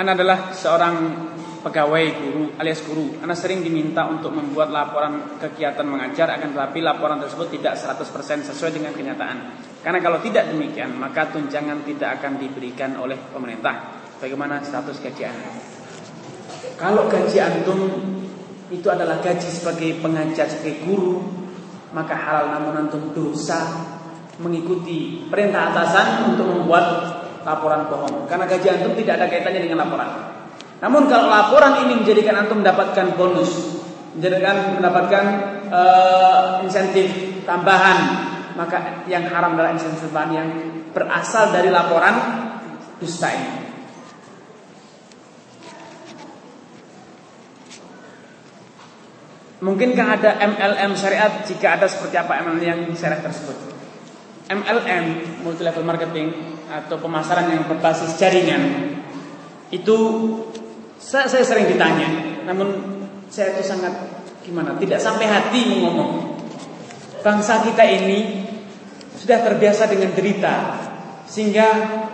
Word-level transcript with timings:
Anda 0.00 0.16
adalah 0.16 0.56
seorang 0.56 0.94
pegawai 1.60 2.04
guru 2.16 2.44
alias 2.56 2.80
guru. 2.88 3.20
Anda 3.20 3.36
sering 3.36 3.60
diminta 3.60 4.08
untuk 4.08 4.32
membuat 4.32 4.72
laporan 4.72 5.36
kegiatan 5.36 5.84
mengajar 5.84 6.32
akan 6.40 6.56
tetapi 6.56 6.80
laporan 6.80 7.20
tersebut 7.20 7.52
tidak 7.60 7.76
100% 7.76 8.48
sesuai 8.48 8.80
dengan 8.80 8.96
kenyataan. 8.96 9.60
Karena 9.84 10.00
kalau 10.00 10.24
tidak 10.24 10.48
demikian, 10.48 10.96
maka 10.96 11.28
tunjangan 11.28 11.84
tidak 11.84 12.16
akan 12.16 12.40
diberikan 12.40 12.96
oleh 12.96 13.20
pemerintah. 13.28 14.00
Bagaimana 14.16 14.64
status 14.64 15.04
gaji 15.04 15.22
Anda? 15.28 15.52
Kalau 16.80 17.04
gaji 17.04 17.36
antum 17.36 17.80
itu 18.72 18.88
adalah 18.88 19.20
gaji 19.20 19.52
sebagai 19.52 20.00
pengajar 20.00 20.48
sebagai 20.48 20.88
guru, 20.88 21.20
maka 21.92 22.16
halal 22.16 22.56
namun 22.56 22.88
antum 22.88 23.12
dosa 23.12 23.84
mengikuti 24.40 25.28
perintah 25.28 25.76
atasan 25.76 26.32
untuk 26.32 26.48
membuat 26.48 27.19
laporan 27.44 27.88
bohong. 27.88 28.28
Karena 28.28 28.44
gaji 28.44 28.66
antum 28.68 28.92
tidak 28.96 29.20
ada 29.20 29.26
kaitannya 29.28 29.60
dengan 29.64 29.86
laporan. 29.86 30.08
Namun 30.80 31.12
kalau 31.12 31.28
laporan 31.28 31.84
ini 31.84 32.00
menjadikan 32.00 32.40
antum 32.40 32.64
mendapatkan 32.64 33.16
bonus, 33.16 33.80
menjadikan 34.16 34.80
mendapatkan 34.80 35.24
uh, 35.68 36.64
insentif 36.64 37.40
tambahan, 37.44 37.98
maka 38.56 39.04
yang 39.04 39.28
haram 39.28 39.56
adalah 39.56 39.76
insentif 39.76 40.08
tambahan 40.08 40.30
yang 40.32 40.48
berasal 40.96 41.52
dari 41.52 41.68
laporan 41.68 42.14
dusta 42.96 43.28
ini. 43.28 43.60
Mungkinkah 49.60 50.06
ada 50.16 50.40
MLM 50.40 50.96
syariat 50.96 51.44
jika 51.44 51.76
ada 51.76 51.84
seperti 51.84 52.16
apa 52.16 52.40
MLM 52.40 52.64
yang 52.64 52.80
syariat 52.96 53.20
tersebut? 53.20 53.52
MLM 54.48 55.04
multi 55.44 55.60
level 55.60 55.84
marketing 55.84 56.32
atau 56.70 56.96
pemasaran 57.02 57.50
yang 57.50 57.66
berbasis 57.66 58.14
jaringan 58.14 58.94
itu 59.74 59.98
saya, 61.00 61.26
saya 61.26 61.42
sering 61.42 61.66
ditanya, 61.66 62.38
namun 62.46 62.76
saya 63.26 63.56
itu 63.56 63.66
sangat 63.66 63.92
gimana? 64.46 64.76
Tidak 64.78 65.00
sampai 65.00 65.26
hati 65.26 65.80
ngomong. 65.82 66.38
Bangsa 67.20 67.64
kita 67.64 67.84
ini 67.84 68.46
sudah 69.16 69.40
terbiasa 69.40 69.88
dengan 69.88 70.12
derita, 70.12 70.76
sehingga 71.24 71.66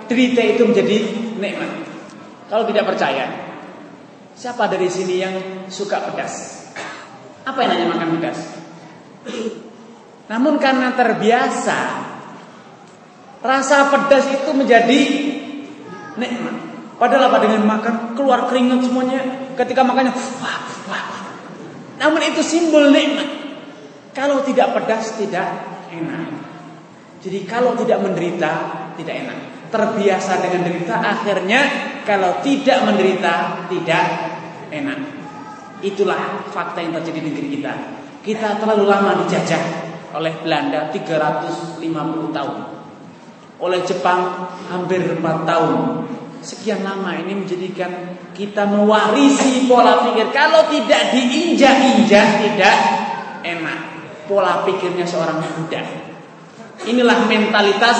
derita 0.07 0.43
itu 0.43 0.63
menjadi 0.67 0.97
nikmat. 1.39 1.71
Kalau 2.47 2.63
tidak 2.71 2.87
percaya, 2.87 3.27
siapa 4.39 4.71
dari 4.71 4.87
sini 4.87 5.15
yang 5.19 5.35
suka 5.67 6.07
pedas? 6.11 6.67
Apa 7.43 7.67
yang 7.67 7.71
hanya 7.75 7.87
makan 7.91 8.09
pedas? 8.19 8.39
Namun 10.31 10.59
karena 10.63 10.95
terbiasa 10.95 12.06
Rasa 13.45 13.93
pedas 13.93 14.27
itu 14.33 14.51
menjadi 14.57 15.01
nikmat. 16.17 16.57
Padahal 16.97 17.29
apa 17.29 17.39
dengan 17.45 17.63
makan? 17.69 18.17
Keluar 18.17 18.49
keringat 18.49 18.89
semuanya. 18.89 19.21
Ketika 19.57 19.85
makannya 19.85 20.13
wah, 20.17 20.61
wah. 20.89 21.05
Namun 22.01 22.21
itu 22.25 22.41
simbol 22.41 22.89
nikmat. 22.89 23.29
Kalau 24.17 24.41
tidak 24.41 24.73
pedas 24.73 25.21
tidak 25.21 25.49
enak. 25.93 26.33
Jadi 27.21 27.45
kalau 27.45 27.77
tidak 27.77 28.01
menderita 28.01 28.53
tidak 28.97 29.15
enak. 29.29 29.39
Terbiasa 29.67 30.41
dengan 30.41 30.63
derita 30.63 30.95
akhirnya 30.95 31.61
Kalau 32.07 32.39
tidak 32.41 32.87
menderita 32.87 33.67
tidak 33.67 34.07
enak. 34.71 35.01
Itulah 35.85 36.49
fakta 36.55 36.81
yang 36.81 36.95
terjadi 36.97 37.19
di 37.19 37.29
negeri 37.35 37.49
kita. 37.59 37.75
Kita 38.23 38.63
terlalu 38.63 38.87
lama 38.87 39.27
dijajah 39.27 39.63
oleh 40.15 40.33
Belanda 40.41 40.89
350 40.95 41.83
tahun. 42.31 42.76
Oleh 43.57 43.81
Jepang 43.89 44.53
hampir 44.69 45.01
4 45.01 45.23
tahun. 45.49 45.81
Sekian 46.45 46.85
lama 46.87 47.11
ini 47.17 47.43
menjadikan 47.43 47.91
kita 48.37 48.69
mewarisi 48.69 49.67
pola 49.67 50.07
pikir 50.07 50.31
kalau 50.31 50.69
tidak 50.71 51.11
diinjak-injak 51.11 52.27
tidak 52.45 52.77
enak. 53.43 53.81
Pola 54.29 54.63
pikirnya 54.63 55.09
seorang 55.09 55.41
Buddha. 55.43 55.83
Inilah 56.87 57.25
mentalitas 57.25 57.99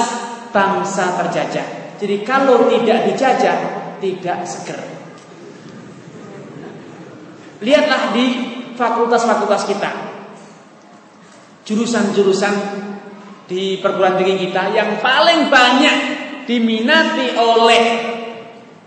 bangsa 0.53 1.17
terjajah. 1.25 1.97
Jadi 1.97 2.17
kalau 2.23 2.69
tidak 2.69 3.09
dijajah 3.09 3.57
tidak 3.99 4.39
seger. 4.45 4.81
Lihatlah 7.65 8.13
di 8.13 8.25
fakultas-fakultas 8.77 9.65
kita. 9.65 9.91
Jurusan-jurusan 11.65 12.55
di 13.47 13.79
perguruan 13.79 14.19
tinggi 14.19 14.51
kita 14.51 14.75
yang 14.75 14.99
paling 14.99 15.47
banyak 15.47 15.97
diminati 16.47 17.35
oleh 17.39 17.85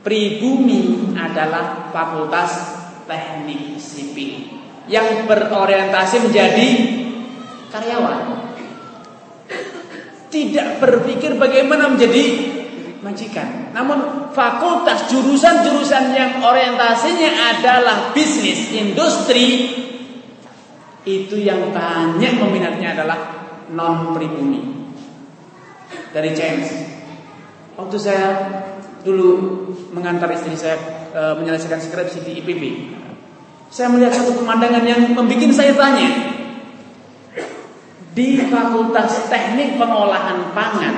pribumi 0.03 1.15
adalah 1.15 1.91
fakultas 1.91 2.51
teknik 3.07 3.79
sipil 3.79 4.47
yang 4.91 5.27
berorientasi 5.27 6.15
menjadi 6.27 6.69
karyawan. 7.71 8.47
Tidak 10.29 10.77
berpikir 10.77 11.41
bagaimana 11.41 11.89
menjadi 11.89 12.25
majikan. 13.01 13.73
Namun 13.73 14.29
fakultas 14.35 15.09
jurusan-jurusan 15.09 16.13
yang 16.13 16.31
orientasinya 16.43 17.57
adalah 17.57 17.97
bisnis, 18.13 18.69
industri 18.75 19.73
itu 21.07 21.35
yang 21.39 21.73
banyak 21.73 22.37
peminatnya 22.37 22.93
adalah 22.93 23.38
non 23.73 24.13
pribumi. 24.15 24.61
Dari 26.09 26.31
James. 26.33 26.67
Waktu 27.77 27.97
saya 27.97 28.27
dulu 29.05 29.29
mengantar 29.95 30.27
istri 30.35 30.53
saya 30.57 30.75
e, 31.13 31.21
menyelesaikan 31.39 31.79
skripsi 31.79 32.19
di 32.25 32.31
IPB. 32.43 32.63
Saya 33.69 33.93
melihat 33.93 34.17
satu 34.17 34.41
pemandangan 34.41 34.83
yang 34.83 35.01
membuat 35.13 35.53
saya 35.53 35.73
tanya. 35.77 36.09
Di 38.09 38.41
Fakultas 38.49 39.29
Teknik 39.29 39.77
Pengolahan 39.77 40.51
Pangan 40.51 40.95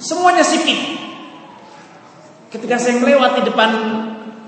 semuanya 0.00 0.42
sipil. 0.42 0.96
Ketika 2.48 2.80
saya 2.80 2.96
melewati 2.96 3.44
depan 3.44 3.70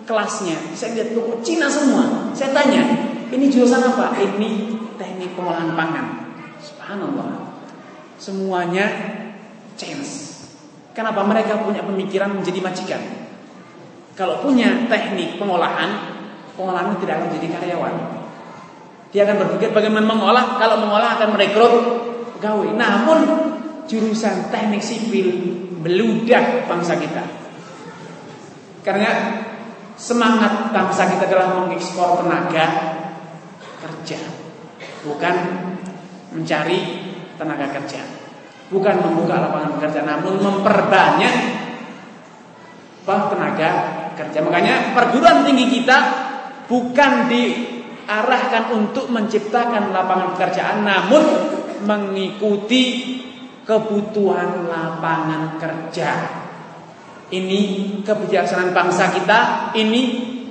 kelasnya, 0.09 0.56
saya 0.72 0.97
lihat 0.97 1.12
toko 1.12 1.37
Cina 1.44 1.69
semua. 1.69 2.32
Saya 2.32 2.56
tanya, 2.56 2.81
ini 3.28 3.53
jurusan 3.53 3.84
apa? 3.84 4.16
Ini 4.16 4.81
teknik 4.97 5.37
pengolahan 5.37 5.76
pangan. 5.76 6.06
Subhanallah. 6.65 7.50
Semuanya 8.20 8.84
change. 9.81 10.36
Kenapa 10.92 11.25
mereka 11.25 11.56
punya 11.64 11.81
pemikiran 11.81 12.36
menjadi 12.36 12.60
majikan? 12.60 13.03
Kalau 14.12 14.44
punya 14.44 14.84
teknik 14.92 15.41
pengolahan, 15.41 16.20
pengolahan 16.53 17.00
tidak 17.00 17.16
akan 17.16 17.26
menjadi 17.32 17.48
karyawan. 17.56 17.94
Dia 19.10 19.25
akan 19.25 19.36
berpikir 19.41 19.72
bagaimana 19.72 20.04
mengolah, 20.04 20.60
kalau 20.60 20.84
mengolah 20.84 21.16
akan 21.16 21.28
merekrut 21.32 21.75
pegawai. 22.36 22.76
Namun 22.76 23.19
jurusan 23.88 24.52
teknik 24.52 24.84
sipil 24.84 25.56
beludak 25.81 26.69
bangsa 26.69 27.00
kita. 27.00 27.25
Karena 28.84 29.41
semangat 29.97 30.69
bangsa 30.76 31.08
kita 31.08 31.25
adalah 31.25 31.64
mengekspor 31.64 32.20
tenaga 32.20 32.66
kerja, 33.81 34.20
bukan 35.08 35.37
mencari 36.37 37.00
tenaga 37.41 37.73
kerja, 37.73 38.05
bukan 38.69 39.01
membuka 39.01 39.41
lapangan 39.41 39.81
kerja, 39.81 40.05
namun 40.05 40.37
memperbanyak 40.45 41.34
tenaga 43.09 43.71
kerja. 44.15 44.39
Makanya 44.45 44.95
perguruan 44.95 45.43
tinggi 45.43 45.81
kita 45.81 45.99
bukan 46.71 47.27
diarahkan 47.27 48.71
untuk 48.71 49.11
menciptakan 49.11 49.91
lapangan 49.91 50.37
pekerjaan, 50.39 50.87
namun 50.87 51.23
mengikuti 51.83 53.17
kebutuhan 53.67 54.69
lapangan 54.69 55.59
kerja. 55.59 56.11
Ini 57.31 57.61
kebijaksanaan 58.03 58.75
bangsa 58.75 59.11
kita, 59.15 59.71
ini 59.79 60.03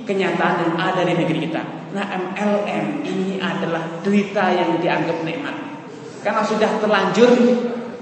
kenyataan 0.04 0.56
yang 0.64 0.74
ada 0.80 1.00
di 1.04 1.12
negeri 1.12 1.48
kita. 1.48 1.62
Nah 1.92 2.04
MLM 2.08 3.04
ini 3.04 3.36
adalah 3.36 4.00
derita 4.00 4.48
yang 4.52 4.80
dianggap 4.80 5.20
nikmat. 5.24 5.69
Karena 6.20 6.42
sudah 6.44 6.70
terlanjur 6.80 7.30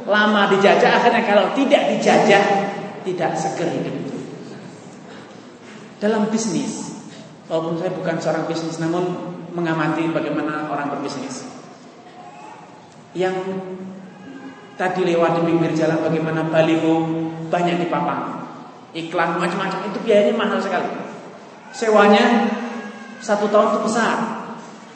lama 0.08 0.50
dijajah, 0.50 0.90
akhirnya 0.98 1.22
kalau 1.22 1.44
tidak 1.54 1.94
dijajah 1.94 2.44
tidak 3.06 3.30
seger 3.38 3.68
hidup. 3.70 3.96
Dalam 5.98 6.30
bisnis, 6.30 6.94
walaupun 7.50 7.78
saya 7.78 7.90
bukan 7.94 8.16
seorang 8.18 8.44
bisnis, 8.46 8.78
namun 8.78 9.04
mengamati 9.54 10.06
bagaimana 10.10 10.70
orang 10.70 10.94
berbisnis. 10.94 11.46
Yang 13.14 13.38
tadi 14.78 15.02
lewat 15.02 15.40
di 15.40 15.42
pinggir 15.48 15.72
jalan 15.74 15.98
bagaimana 15.98 16.46
baliho 16.46 17.02
banyak 17.50 17.82
dipapang 17.82 18.38
iklan 18.96 19.36
macam-macam 19.36 19.90
itu 19.90 19.98
biayanya 20.04 20.34
mahal 20.36 20.58
sekali. 20.62 20.88
Sewanya 21.74 22.48
satu 23.20 23.50
tahun 23.50 23.76
itu 23.76 23.80
besar. 23.84 24.37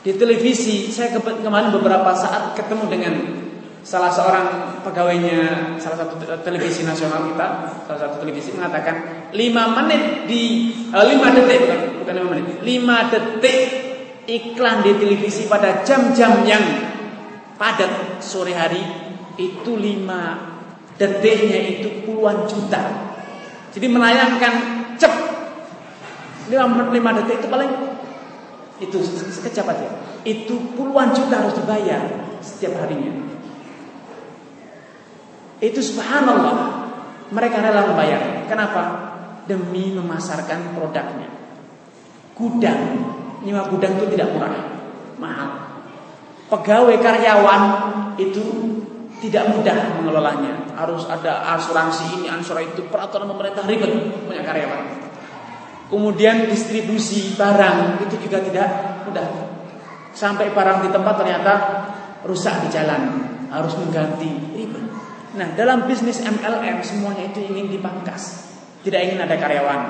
Di 0.03 0.19
televisi 0.19 0.91
saya 0.91 1.15
kemarin 1.15 1.71
beberapa 1.71 2.11
saat 2.11 2.59
ketemu 2.59 2.85
dengan 2.91 3.15
salah 3.87 4.11
seorang 4.11 4.47
pegawainya 4.83 5.79
salah 5.79 5.99
satu 6.03 6.19
televisi 6.43 6.83
nasional 6.83 7.31
kita, 7.31 7.47
salah 7.87 8.01
satu 8.11 8.23
televisi 8.23 8.51
mengatakan 8.55 9.31
5 9.31 9.79
menit 9.79 10.27
di 10.27 10.43
eh, 10.91 11.05
5 11.07 11.39
detik 11.39 11.61
bukan 11.63 11.79
bukan 12.03 12.15
5 12.19 12.31
menit, 12.35 12.47
5 12.67 13.15
detik 13.15 13.61
iklan 14.27 14.87
di 14.87 14.93
televisi 14.99 15.47
pada 15.47 15.87
jam-jam 15.87 16.47
yang 16.47 16.63
padat 17.55 18.19
sore 18.19 18.59
hari 18.59 18.83
itu 19.39 19.71
5 19.71 20.99
detiknya 20.99 21.79
itu 21.79 22.03
puluhan 22.03 22.43
juta. 22.51 22.83
Jadi 23.71 23.87
menayangkan 23.87 24.55
cep 24.99 25.15
5 26.51 26.91
detik 26.91 27.37
itu 27.39 27.47
paling 27.47 27.92
itu 28.83 28.99
sekejap 29.07 29.67
aja. 29.71 29.89
Itu 30.27 30.75
puluhan 30.75 31.15
juta 31.15 31.39
harus 31.39 31.55
dibayar 31.55 32.03
setiap 32.43 32.83
harinya. 32.83 33.23
Itu 35.63 35.79
subhanallah. 35.79 36.83
Mereka 37.33 37.57
rela 37.63 37.89
membayar. 37.89 38.45
Kenapa? 38.51 38.83
Demi 39.47 39.95
memasarkan 39.95 40.75
produknya. 40.75 41.31
Gudang. 42.35 42.83
Nyewa 43.47 43.71
gudang 43.71 43.97
itu 43.97 44.07
tidak 44.19 44.35
murah. 44.35 44.55
Mahal. 45.17 45.51
Pegawai 46.51 46.99
karyawan 47.01 47.63
itu 48.21 48.43
tidak 49.23 49.55
mudah 49.55 50.03
mengelolanya. 50.03 50.67
Harus 50.75 51.07
ada 51.07 51.55
asuransi 51.57 52.21
ini, 52.21 52.27
asuransi 52.27 52.75
itu, 52.75 52.83
peraturan 52.91 53.31
pemerintah 53.31 53.63
ribet 53.65 53.93
punya 54.27 54.43
karyawan. 54.43 55.12
Kemudian 55.93 56.49
distribusi 56.49 57.37
barang 57.37 58.01
itu 58.09 58.17
juga 58.25 58.41
tidak 58.41 58.69
mudah. 59.05 59.29
Sampai 60.17 60.49
barang 60.49 60.89
di 60.89 60.89
tempat 60.89 61.21
ternyata 61.21 61.53
rusak 62.25 62.65
di 62.65 62.69
jalan, 62.73 63.29
harus 63.53 63.77
mengganti 63.77 64.57
ribet. 64.57 64.81
Nah, 65.37 65.53
dalam 65.53 65.85
bisnis 65.85 66.25
MLM 66.25 66.81
semuanya 66.81 67.29
itu 67.29 67.45
ingin 67.45 67.69
dipangkas. 67.69 68.41
Tidak 68.81 69.01
ingin 69.05 69.21
ada 69.21 69.37
karyawan. 69.37 69.81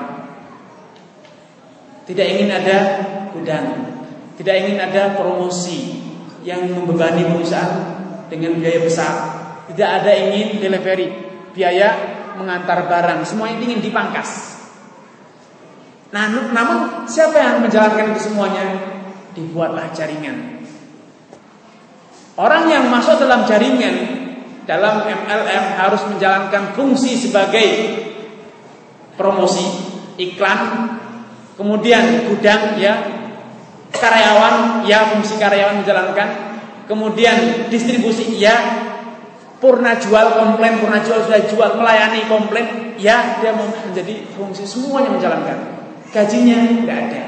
Tidak 2.03 2.27
ingin 2.35 2.49
ada 2.51 2.77
gudang. 3.31 3.67
Tidak 4.35 4.55
ingin 4.59 4.83
ada 4.83 5.15
promosi 5.15 6.03
yang 6.43 6.67
membebani 6.67 7.31
perusahaan 7.31 7.79
dengan 8.27 8.59
biaya 8.59 8.83
besar. 8.83 9.13
Tidak 9.71 9.89
ada 10.03 10.11
ingin 10.11 10.59
delivery, 10.59 11.07
biaya 11.55 11.95
mengantar 12.35 12.91
barang. 12.91 13.23
Semuanya 13.23 13.63
ingin 13.63 13.79
dipangkas. 13.79 14.62
Nah, 16.13 16.29
namun 16.29 17.09
siapa 17.09 17.41
yang 17.41 17.65
menjalankan 17.65 18.13
itu 18.13 18.29
semuanya? 18.29 18.77
Dibuatlah 19.33 19.89
jaringan. 19.97 20.61
Orang 22.37 22.69
yang 22.69 22.85
masuk 22.93 23.17
dalam 23.17 23.49
jaringan 23.49 24.21
dalam 24.69 25.09
MLM 25.09 25.65
harus 25.75 26.05
menjalankan 26.05 26.77
fungsi 26.77 27.17
sebagai 27.17 27.97
promosi, 29.17 29.65
iklan, 30.21 30.93
kemudian 31.57 32.29
gudang 32.29 32.77
ya, 32.77 32.93
karyawan 33.89 34.85
ya 34.85 35.17
fungsi 35.17 35.41
karyawan 35.41 35.81
menjalankan, 35.81 36.29
kemudian 36.85 37.69
distribusi 37.73 38.37
ya, 38.37 38.55
purna 39.57 39.97
jual 39.97 40.37
komplain, 40.37 40.77
purna 40.77 41.01
jual 41.01 41.25
sudah 41.25 41.41
jual 41.49 41.69
melayani 41.73 42.21
komplain 42.29 42.97
ya 43.01 43.41
dia 43.41 43.53
menjadi 43.57 44.29
fungsi 44.37 44.63
semuanya 44.69 45.09
menjalankan. 45.09 45.72
Gajinya 46.13 46.57
tidak 46.85 46.97
ada. 47.09 47.21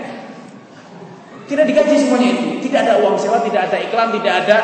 Tidak 1.45 1.65
digaji 1.65 1.95
semuanya 1.97 2.29
itu, 2.37 2.45
tidak 2.69 2.79
ada 2.89 2.93
uang 3.05 3.17
sewa, 3.17 3.41
tidak 3.41 3.69
ada 3.69 3.77
iklan, 3.81 4.09
tidak 4.17 4.33
ada 4.45 4.57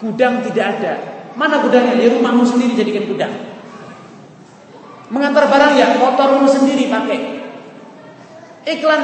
gudang, 0.00 0.40
tidak 0.44 0.66
ada 0.76 0.92
Mana 1.34 1.62
gudangnya? 1.62 1.98
Di 1.98 2.14
rumahmu 2.14 2.46
sendiri 2.46 2.78
jadikan 2.78 3.10
gudang. 3.10 3.34
Mengantar 5.10 5.50
barang 5.50 5.72
ya 5.74 5.98
motormu 5.98 6.46
sendiri 6.46 6.86
pakai. 6.86 7.18
Iklan 8.64 9.02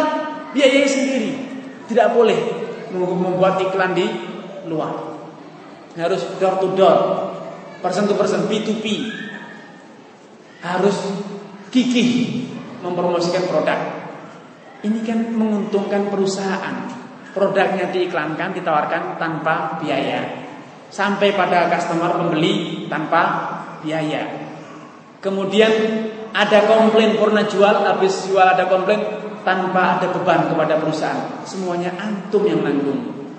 biayai 0.54 0.86
sendiri. 0.86 1.30
Tidak 1.90 2.14
boleh 2.14 2.38
membuat 2.94 3.58
iklan 3.66 3.98
di 3.98 4.06
luar. 4.70 5.18
Harus 5.98 6.22
door 6.38 6.62
to 6.62 6.68
door. 6.78 6.98
Person 7.82 8.06
to 8.06 8.14
person, 8.14 8.46
B2B. 8.46 9.10
Harus 10.62 10.96
gigih 11.74 12.46
mempromosikan 12.84 13.50
produk. 13.50 13.99
Ini 14.80 15.00
kan 15.04 15.18
menguntungkan 15.36 16.08
perusahaan. 16.08 16.76
Produknya 17.30 17.94
diiklankan, 17.94 18.50
ditawarkan 18.58 19.14
tanpa 19.20 19.78
biaya 19.78 20.50
sampai 20.90 21.32
pada 21.38 21.70
customer 21.70 22.18
pembeli 22.18 22.84
tanpa 22.90 23.22
biaya. 23.80 24.50
Kemudian 25.22 25.70
ada 26.34 26.66
komplain 26.66 27.14
purna 27.14 27.46
jual, 27.46 27.86
habis 27.86 28.26
jual 28.26 28.42
ada 28.42 28.66
komplain 28.66 28.98
tanpa 29.46 29.98
ada 29.98 30.10
beban 30.10 30.50
kepada 30.50 30.76
perusahaan. 30.82 31.46
Semuanya 31.46 31.94
antum 31.96 32.44
yang 32.44 32.60
nanggung. 32.66 33.30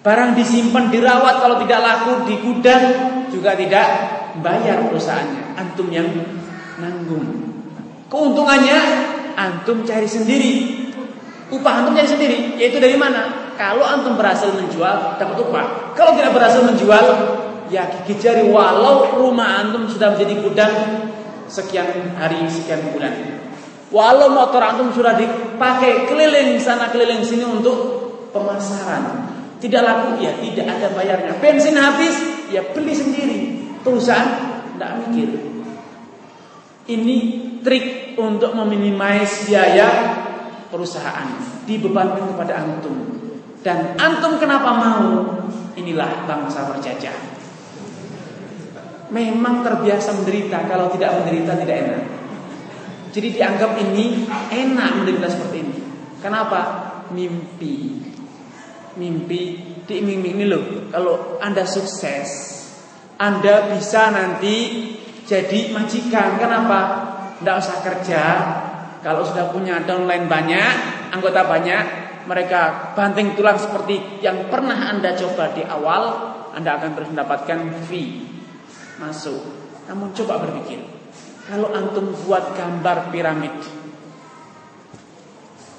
Barang 0.00 0.34
disimpan, 0.34 0.90
dirawat 0.90 1.44
kalau 1.44 1.56
tidak 1.62 1.80
laku 1.80 2.12
di 2.26 2.34
gudang 2.40 2.84
juga 3.30 3.54
tidak 3.54 3.86
bayar 4.42 4.82
perusahaannya. 4.90 5.60
Antum 5.60 5.88
yang 5.92 6.08
nanggung. 6.80 7.24
Keuntungannya 8.10 8.78
antum 9.34 9.82
cari 9.86 10.06
sendiri. 10.06 10.52
Upah 11.50 11.82
antum 11.82 11.98
cari 11.98 12.06
sendiri, 12.06 12.36
yaitu 12.56 12.78
dari 12.78 12.94
mana? 12.94 13.52
Kalau 13.58 13.84
antum 13.84 14.14
berhasil 14.16 14.54
menjual, 14.54 15.20
dapat 15.20 15.36
upah. 15.36 15.92
Kalau 15.98 16.16
tidak 16.16 16.32
berhasil 16.32 16.62
menjual, 16.64 17.04
ya 17.68 17.86
gigi 17.90 18.18
jari 18.18 18.46
walau 18.50 19.14
rumah 19.18 19.62
antum 19.62 19.86
sudah 19.86 20.14
menjadi 20.14 20.34
gudang 20.42 20.74
sekian 21.50 22.14
hari, 22.16 22.46
sekian 22.50 22.80
bulan. 22.94 23.12
Walau 23.90 24.30
motor 24.30 24.62
antum 24.62 24.94
sudah 24.94 25.18
dipakai 25.18 26.06
keliling 26.06 26.62
sana 26.62 26.94
keliling 26.94 27.26
sini 27.26 27.42
untuk 27.42 27.78
pemasaran. 28.30 29.26
Tidak 29.58 29.82
laku 29.82 30.22
ya 30.22 30.32
tidak 30.38 30.66
ada 30.78 30.88
bayarnya. 30.94 31.36
Bensin 31.42 31.74
habis 31.74 32.14
ya 32.54 32.62
beli 32.70 32.94
sendiri. 32.94 33.38
Perusahaan 33.82 34.30
tidak 34.78 34.90
mikir. 35.04 35.28
Ini 36.86 37.16
trik 37.60 38.16
untuk 38.16 38.52
meminimais 38.56 39.48
biaya 39.48 39.88
perusahaan 40.70 41.28
dibebankan 41.66 42.30
kepada 42.34 42.52
antum. 42.64 42.96
Dan 43.60 43.96
antum 44.00 44.40
kenapa 44.40 44.70
mau? 44.72 45.08
Inilah 45.76 46.24
bangsa 46.24 46.66
berjajah. 46.70 47.16
Memang 49.10 49.66
terbiasa 49.66 50.14
menderita, 50.16 50.64
kalau 50.70 50.88
tidak 50.94 51.20
menderita 51.20 51.58
tidak 51.58 51.76
enak. 51.82 52.02
Jadi 53.10 53.28
dianggap 53.34 53.74
ini 53.82 54.22
enak 54.54 54.88
menderita 55.02 55.26
seperti 55.26 55.56
ini. 55.66 55.76
Kenapa? 56.22 56.60
Mimpi. 57.10 58.06
Mimpi 58.94 59.42
diiming 59.82 60.22
ini 60.22 60.44
loh. 60.46 60.86
Kalau 60.94 61.42
Anda 61.42 61.66
sukses, 61.66 62.28
Anda 63.18 63.66
bisa 63.74 64.14
nanti 64.14 64.56
jadi 65.26 65.74
majikan. 65.74 66.38
Kenapa? 66.38 67.09
Tidak 67.40 67.56
usah 67.56 67.76
kerja. 67.80 68.22
Kalau 69.00 69.24
sudah 69.24 69.48
punya 69.48 69.80
downline 69.88 70.28
banyak, 70.28 70.72
anggota 71.16 71.48
banyak, 71.48 71.84
mereka 72.28 72.92
banting 72.92 73.32
tulang 73.32 73.56
seperti 73.56 74.20
yang 74.20 74.52
pernah 74.52 74.92
Anda 74.92 75.16
coba 75.16 75.56
di 75.56 75.64
awal, 75.64 76.02
Anda 76.52 76.76
akan 76.76 76.90
terus 76.92 77.08
mendapatkan 77.08 77.58
fee 77.88 78.28
masuk. 79.00 79.40
Namun 79.88 80.12
coba 80.12 80.44
berpikir, 80.44 80.84
kalau 81.48 81.72
antum 81.72 82.12
buat 82.28 82.52
gambar 82.52 83.08
piramid, 83.08 83.56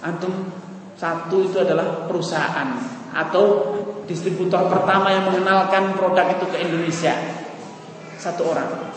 antum 0.02 0.50
satu 0.98 1.46
itu 1.46 1.62
adalah 1.62 2.10
perusahaan 2.10 2.70
atau 3.14 3.74
distributor 4.10 4.68
pertama 4.68 5.14
yang 5.14 5.30
mengenalkan 5.30 5.94
produk 5.94 6.26
itu 6.36 6.46
ke 6.50 6.58
Indonesia. 6.58 7.14
Satu 8.18 8.50
orang. 8.50 8.91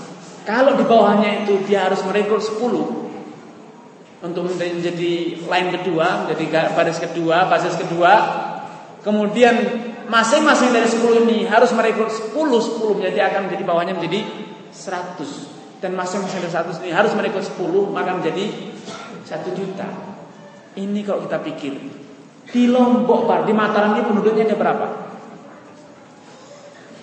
Kalau 0.44 0.76
di 0.76 0.84
bawahnya 0.84 1.44
itu 1.44 1.56
dia 1.64 1.88
harus 1.88 2.04
merekrut 2.04 2.44
10 2.44 3.04
untuk 4.24 4.44
menjadi 4.48 5.40
line 5.40 5.68
kedua, 5.80 6.24
menjadi 6.24 6.72
baris 6.72 7.00
kedua, 7.00 7.48
basis 7.48 7.80
kedua. 7.80 8.12
Kemudian 9.00 9.56
masing-masing 10.08 10.72
dari 10.72 10.88
10 10.88 11.24
ini 11.28 11.38
harus 11.48 11.72
merekrut 11.72 12.12
10, 12.12 12.32
10 12.36 12.96
menjadi 13.00 13.32
akan 13.32 13.48
menjadi 13.48 13.62
bawahnya 13.64 13.96
menjadi 13.96 14.20
100. 14.72 15.80
Dan 15.80 15.96
masing-masing 15.96 16.40
dari 16.44 16.52
100 16.52 16.80
ini 16.84 16.92
harus 16.92 17.12
merekrut 17.16 17.44
10 17.44 17.92
maka 17.92 18.16
menjadi 18.16 18.44
1 19.24 19.48
juta. 19.52 19.88
Ini 20.76 21.00
kalau 21.04 21.24
kita 21.24 21.40
pikir 21.40 21.72
di 22.52 22.62
Lombok, 22.68 23.24
Pak, 23.24 23.48
di 23.48 23.52
Mataram 23.56 23.96
ini 23.96 24.04
penduduknya 24.04 24.44
ada 24.44 24.56
berapa? 24.56 24.86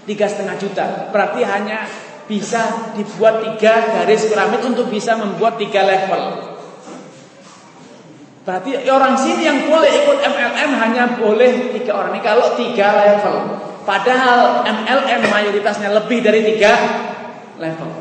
Tiga 0.06 0.26
setengah 0.26 0.58
juta. 0.58 0.86
Berarti 1.14 1.42
hanya 1.46 1.86
bisa 2.32 2.96
dibuat 2.96 3.44
tiga 3.44 3.92
garis 3.92 4.32
piramid 4.32 4.64
untuk 4.64 4.88
bisa 4.88 5.20
membuat 5.20 5.60
tiga 5.60 5.84
level. 5.84 6.48
Berarti 8.48 8.88
orang 8.88 9.20
sini 9.20 9.44
yang 9.44 9.68
boleh 9.68 9.92
ikut 9.92 10.18
MLM 10.24 10.72
hanya 10.80 11.04
boleh 11.20 11.76
tiga 11.76 11.92
orang 12.00 12.16
ini 12.16 12.24
kalau 12.24 12.56
tiga 12.56 12.88
level. 12.96 13.36
Padahal 13.84 14.64
MLM 14.64 15.22
mayoritasnya 15.28 15.92
lebih 15.92 16.24
dari 16.24 16.56
tiga 16.56 16.72
level. 17.60 17.92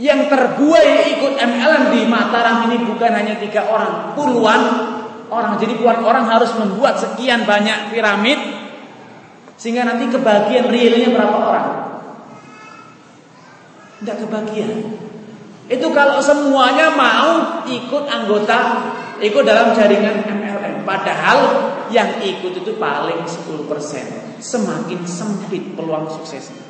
Yang 0.00 0.32
terbuai 0.32 1.14
ikut 1.14 1.34
MLM 1.38 1.84
di 1.94 2.00
Mataram 2.10 2.66
ini 2.72 2.82
bukan 2.88 3.12
hanya 3.14 3.38
tiga 3.38 3.70
orang, 3.70 4.18
puluhan 4.18 4.62
orang. 5.30 5.56
Jadi 5.62 5.78
puluhan 5.78 6.02
orang 6.02 6.26
harus 6.26 6.50
membuat 6.58 6.98
sekian 6.98 7.46
banyak 7.46 7.94
piramid 7.94 8.40
sehingga 9.60 9.84
nanti 9.86 10.08
kebagian 10.08 10.72
realnya 10.72 11.08
berapa 11.12 11.36
orang? 11.36 11.68
Tidak 14.00 14.16
kebagian. 14.26 14.96
Itu 15.70 15.86
kalau 15.94 16.18
semuanya 16.18 16.90
mau 16.96 17.62
ikut 17.68 18.04
anggota, 18.10 18.90
ikut 19.22 19.44
dalam 19.46 19.70
jaringan 19.70 20.26
MLM. 20.26 20.82
Padahal 20.82 21.38
yang 21.94 22.18
ikut 22.18 22.58
itu 22.58 22.74
paling 22.80 23.22
10%. 23.22 24.42
Semakin 24.42 25.00
sempit 25.06 25.76
peluang 25.78 26.10
suksesnya. 26.10 26.64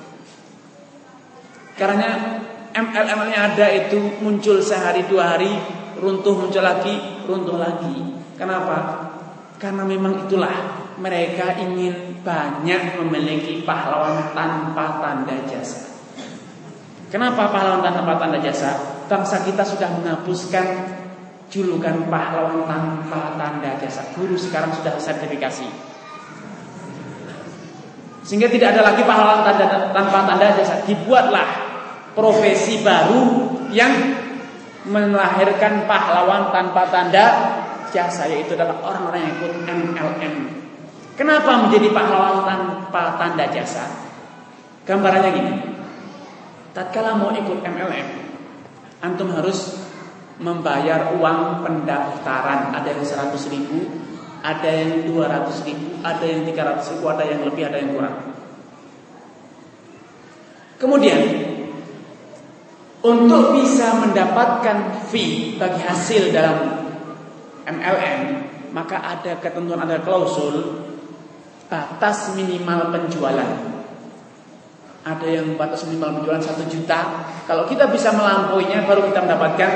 Karena 1.80 2.37
MLM 2.76 3.20
yang 3.32 3.42
ada 3.54 3.66
itu 3.72 4.20
muncul 4.20 4.60
sehari 4.60 5.08
dua 5.08 5.38
hari, 5.38 5.50
runtuh 5.96 6.37
muncul 6.37 6.60
lagi, 6.60 7.25
runtuh 7.25 7.56
lagi. 7.56 7.96
Kenapa? 8.37 9.08
Karena 9.56 9.88
memang 9.88 10.28
itulah 10.28 10.52
mereka 11.00 11.56
ingin 11.56 12.20
banyak 12.20 13.00
memiliki 13.00 13.64
pahlawan 13.64 14.37
tanpa 14.37 15.00
tanda 15.00 15.37
jasa. 15.49 15.89
Kenapa 17.10 17.50
pahlawan 17.50 17.82
tanpa 17.82 18.22
tanda 18.22 18.38
jasa? 18.38 19.02
Bangsa 19.10 19.42
kita 19.42 19.66
sudah 19.66 19.90
menghapuskan 19.98 20.66
julukan 21.50 22.06
pahlawan 22.06 22.62
tanpa 22.70 23.34
tanda 23.34 23.74
jasa. 23.82 24.14
Guru 24.14 24.38
sekarang 24.38 24.70
sudah 24.70 24.94
sertifikasi. 24.94 25.66
Sehingga 28.22 28.46
tidak 28.46 28.78
ada 28.78 28.94
lagi 28.94 29.02
pahlawan 29.02 29.42
tanda, 29.42 29.90
tanpa 29.90 30.18
tanda 30.22 30.54
jasa. 30.54 30.86
Dibuatlah 30.86 31.48
profesi 32.14 32.78
baru 32.86 33.50
yang 33.74 33.90
melahirkan 34.86 35.90
pahlawan 35.90 36.54
tanpa 36.54 36.86
tanda 36.94 37.24
jasa 37.90 38.30
yaitu 38.30 38.54
adalah 38.54 38.78
orang-orang 38.86 39.26
yang 39.26 39.32
ikut 39.34 39.52
MLM. 39.66 40.34
Kenapa 41.18 41.66
menjadi 41.66 41.90
pahlawan 41.90 42.46
tanpa 42.46 43.18
tanda 43.18 43.50
jasa? 43.50 43.84
Gambarannya 44.86 45.30
gini. 45.34 45.69
Tatkala 46.70 47.18
mau 47.18 47.34
ikut 47.34 47.66
MLM, 47.66 48.08
antum 49.02 49.34
harus 49.34 49.80
membayar 50.38 51.18
uang 51.18 51.66
pendaftaran. 51.66 52.70
Ada 52.72 52.94
yang 52.94 53.02
100 53.02 53.52
ribu, 53.52 53.90
ada 54.40 54.70
yang 54.70 55.10
200 55.10 55.66
ribu, 55.66 55.98
ada 56.00 56.24
yang 56.24 56.46
300 56.46 56.92
ribu, 56.96 57.04
ada 57.10 57.24
yang 57.26 57.40
lebih, 57.42 57.62
ada 57.66 57.78
yang 57.82 57.90
kurang. 57.92 58.16
Kemudian 60.80 61.20
untuk 63.04 63.58
bisa 63.58 64.00
mendapatkan 64.00 65.08
fee 65.12 65.60
bagi 65.60 65.80
hasil 65.84 66.32
dalam 66.32 66.56
MLM, 67.68 68.20
maka 68.72 68.96
ada 68.96 69.36
ketentuan, 69.42 69.84
ada 69.84 70.00
klausul 70.00 70.86
batas 71.68 72.32
minimal 72.32 72.94
penjualan. 72.94 73.79
Ada 75.00 75.26
yang 75.26 75.57
batas 75.57 75.88
minimal 75.88 76.21
penjualan 76.21 76.45
satu 76.45 76.69
juta. 76.69 77.25
Kalau 77.49 77.64
kita 77.64 77.88
bisa 77.88 78.12
melampauinya, 78.12 78.85
baru 78.85 79.09
kita 79.09 79.25
mendapatkan 79.25 79.71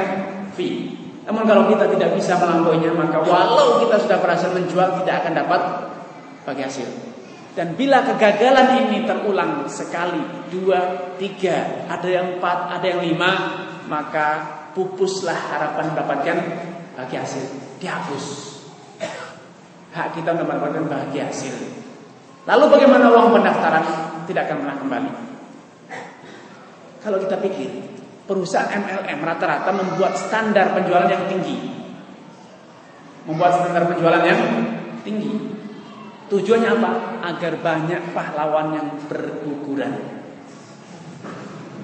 fee. 0.53 0.93
Namun 1.25 1.49
kalau 1.49 1.65
kita 1.73 1.89
tidak 1.89 2.13
bisa 2.13 2.37
melampauinya, 2.37 2.93
maka 2.93 3.25
walau 3.25 3.81
kita 3.81 3.97
sudah 4.05 4.21
berhasil 4.21 4.53
menjual, 4.53 5.01
tidak 5.01 5.25
akan 5.25 5.33
dapat 5.33 5.61
bagi 6.45 6.63
hasil. 6.69 6.89
Dan 7.57 7.73
bila 7.79 8.05
kegagalan 8.05 8.85
ini 8.85 9.09
terulang 9.09 9.65
sekali, 9.71 10.21
dua, 10.53 11.15
tiga, 11.17 11.87
ada 11.89 12.09
yang 12.11 12.37
empat, 12.37 12.77
ada 12.77 12.85
yang 12.85 13.01
lima, 13.01 13.31
maka 13.89 14.29
pupuslah 14.77 15.39
harapan 15.55 15.95
mendapatkan 15.95 16.37
bagi 16.99 17.17
hasil. 17.17 17.45
Dihapus. 17.81 18.27
Hak 19.95 20.19
kita 20.19 20.35
mendapatkan 20.35 20.91
bahagia 20.91 21.31
hasil. 21.31 21.55
Lalu 22.45 22.65
bagaimana 22.67 23.09
uang 23.15 23.39
pendaftaran 23.39 23.85
tidak 24.27 24.51
akan 24.51 24.57
pernah 24.65 24.77
kembali? 24.81 25.11
Kalau 27.05 27.21
kita 27.21 27.37
pikir, 27.37 27.71
perusahaan 28.25 28.73
MLM 28.73 29.21
rata-rata 29.21 29.71
membuat 29.77 30.17
standar 30.17 30.73
penjualan 30.73 31.05
yang 31.05 31.29
tinggi. 31.29 31.57
Membuat 33.29 33.61
standar 33.61 33.85
penjualan 33.89 34.25
yang 34.25 34.41
tinggi. 35.05 35.33
Tujuannya 36.33 36.71
apa? 36.81 36.91
Agar 37.29 37.61
banyak 37.61 38.17
pahlawan 38.17 38.67
yang 38.73 38.89
berguguran. 39.05 39.93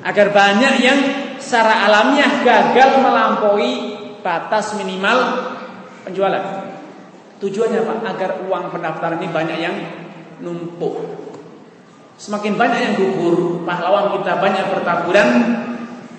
Agar 0.01 0.33
banyak 0.33 0.75
yang 0.81 0.99
secara 1.37 1.85
alamiah 1.85 2.41
gagal 2.41 3.05
melampaui 3.05 3.73
batas 4.25 4.73
minimal 4.81 5.19
penjualan. 6.09 6.65
Tujuannya 7.37 7.79
apa? 7.85 7.95
Agar 8.17 8.31
uang 8.49 8.73
pendaftaran 8.73 9.21
ini 9.21 9.29
banyak 9.29 9.59
yang 9.61 9.77
numpuk. 10.41 11.30
Semakin 12.21 12.61
banyak 12.61 12.81
yang 12.85 12.95
gugur, 13.01 13.65
pahlawan 13.65 14.21
kita 14.21 14.37
banyak 14.45 14.69
bertaburan, 14.77 15.29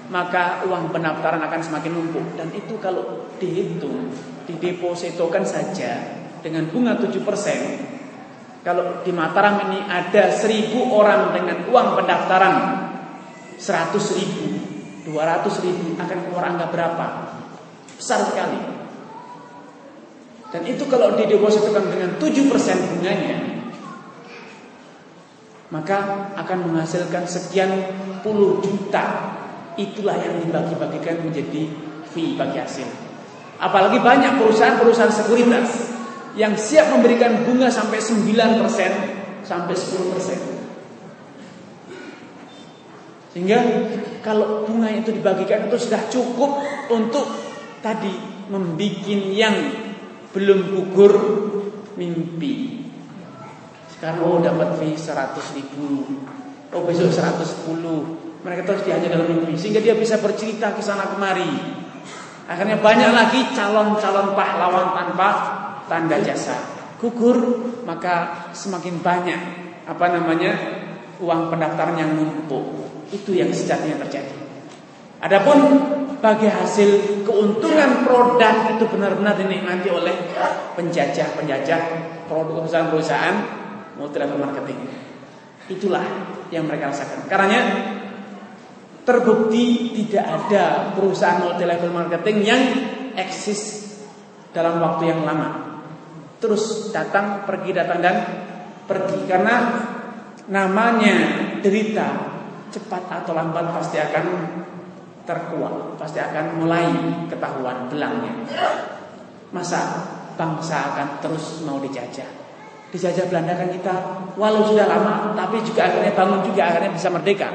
maka 0.10 0.65
uang 0.65 0.89
pendaftaran 0.89 1.38
akan 1.46 1.62
semakin 1.62 1.93
numpuk. 1.93 2.25
Dan 2.34 2.50
itu 2.58 2.74
kalau 2.81 3.29
dihitung, 3.38 4.10
didepositokan 4.50 5.46
saja 5.46 6.01
dengan 6.41 6.65
bunga 6.74 6.98
7%. 6.98 8.65
Kalau 8.65 9.05
di 9.05 9.13
Mataram 9.13 9.70
ini 9.70 9.86
ada 9.86 10.34
1000 10.34 10.74
orang 10.89 11.38
dengan 11.38 11.70
uang 11.70 11.88
pendaftaran 11.93 12.55
100 13.62 14.17
ribu, 14.17 14.46
200 15.05 15.65
ribu 15.65 16.01
akan 16.01 16.17
keluar 16.25 16.50
angka 16.50 16.65
berapa? 16.74 17.05
Besar 17.93 18.25
sekali. 18.25 18.58
Dan 20.50 20.62
itu 20.65 20.81
kalau 20.89 21.13
didepositokan 21.13 21.93
dengan 21.93 22.17
7% 22.17 22.89
bunganya, 22.89 23.50
maka 25.72 26.28
akan 26.36 26.72
menghasilkan 26.72 27.24
sekian 27.25 27.72
puluh 28.22 28.60
juta. 28.60 29.32
Itulah 29.80 30.20
yang 30.20 30.44
dibagi-bagikan 30.44 31.24
menjadi 31.24 31.63
fee 32.12 32.36
bagi 32.36 32.60
hasil. 32.60 32.88
Apalagi 33.62 34.04
banyak 34.04 34.36
perusahaan-perusahaan 34.36 35.16
sekuritas 35.16 35.96
yang 36.36 36.60
siap 36.60 36.92
memberikan 36.92 37.48
bunga 37.48 37.72
sampai 37.72 38.04
9% 38.04 39.48
sampai 39.48 39.75
10%. 39.75 40.51
Sehingga 43.32 43.63
kalau 44.20 44.68
bunga 44.68 44.92
itu 44.92 45.16
dibagikan 45.16 45.72
itu 45.72 45.88
sudah 45.88 46.04
cukup 46.12 46.51
untuk 46.92 47.24
tadi 47.80 48.12
membuat 48.51 49.08
yang 49.32 49.56
belum 50.36 50.75
gugur 50.75 51.16
mimpi. 51.96 52.80
Sekarang 54.01 54.25
oh 54.25 54.41
dapat 54.41 54.81
fee 54.81 54.98
100 54.98 55.38
ribu. 55.62 56.10
Oh 56.74 56.81
besok 56.89 57.13
110 57.13 57.70
Mereka 58.41 58.65
terus 58.65 58.81
diajak 58.81 59.13
dalam 59.13 59.29
mimpi 59.29 59.53
Sehingga 59.53 59.77
dia 59.77 59.93
bisa 59.93 60.17
bercerita 60.17 60.74
ke 60.74 60.81
sana 60.81 61.05
kemari. 61.05 61.46
Akhirnya 62.50 62.81
banyak 62.81 63.13
lagi 63.13 63.53
calon-calon 63.53 64.34
pahlawan 64.34 64.98
tanpa 64.98 65.29
tanda 65.86 66.17
jasa. 66.17 66.58
Gugur 66.98 67.62
Maka 67.86 68.50
semakin 68.58 69.05
banyak 69.05 69.41
Apa 69.86 70.17
namanya 70.17 70.58
Uang 71.22 71.53
pendaftaran 71.53 71.93
yang 72.01 72.17
numpuk. 72.17 72.65
Itu 73.13 73.38
yang 73.38 73.53
sejatinya 73.53 74.01
terjadi. 74.01 74.34
Adapun 75.22 75.77
bagi 76.17 76.50
hasil 76.50 77.22
keuntungan 77.22 78.01
produk 78.01 78.74
itu 78.74 78.89
benar-benar 78.89 79.38
dinikmati 79.38 79.93
oleh 79.93 80.17
penjajah-penjajah 80.74 81.81
produk 82.25 82.65
perusahaan-perusahaan 82.65 83.61
level 84.10 84.39
marketing. 84.41 84.79
Itulah 85.70 86.05
yang 86.50 86.65
mereka 86.65 86.89
rasakan. 86.89 87.29
Karena 87.29 87.60
terbukti 89.01 89.93
tidak 89.98 90.25
ada 90.25 90.93
perusahaan 90.93 91.41
multi 91.41 91.65
level 91.65 91.91
marketing 91.93 92.38
yang 92.46 92.62
eksis 93.17 93.91
dalam 94.53 94.81
waktu 94.81 95.10
yang 95.10 95.22
lama. 95.25 95.81
Terus 96.41 96.89
datang, 96.89 97.46
pergi, 97.46 97.72
datang 97.72 98.00
dan 98.01 98.15
pergi 98.89 99.29
karena 99.29 99.55
namanya 100.50 101.15
derita 101.62 102.08
cepat 102.74 103.24
atau 103.24 103.38
lambat 103.38 103.77
pasti 103.77 104.01
akan 104.01 104.25
terkuat, 105.24 106.01
pasti 106.01 106.17
akan 106.17 106.46
mulai 106.58 106.88
ketahuan 107.29 107.88
belangnya. 107.88 108.34
Masa 109.53 109.79
bangsa 110.34 110.96
akan 110.96 111.08
terus 111.22 111.62
mau 111.62 111.77
dijajah? 111.77 112.40
Dijajah 112.91 113.25
Belanda 113.31 113.55
kan 113.55 113.71
kita 113.71 113.93
walau 114.36 114.67
sudah 114.67 114.86
lama 114.86 115.31
tapi 115.33 115.63
juga 115.63 115.88
akhirnya 115.88 116.12
bangun 116.12 116.43
juga 116.43 116.62
akhirnya 116.67 116.91
bisa 116.91 117.07
merdeka 117.07 117.50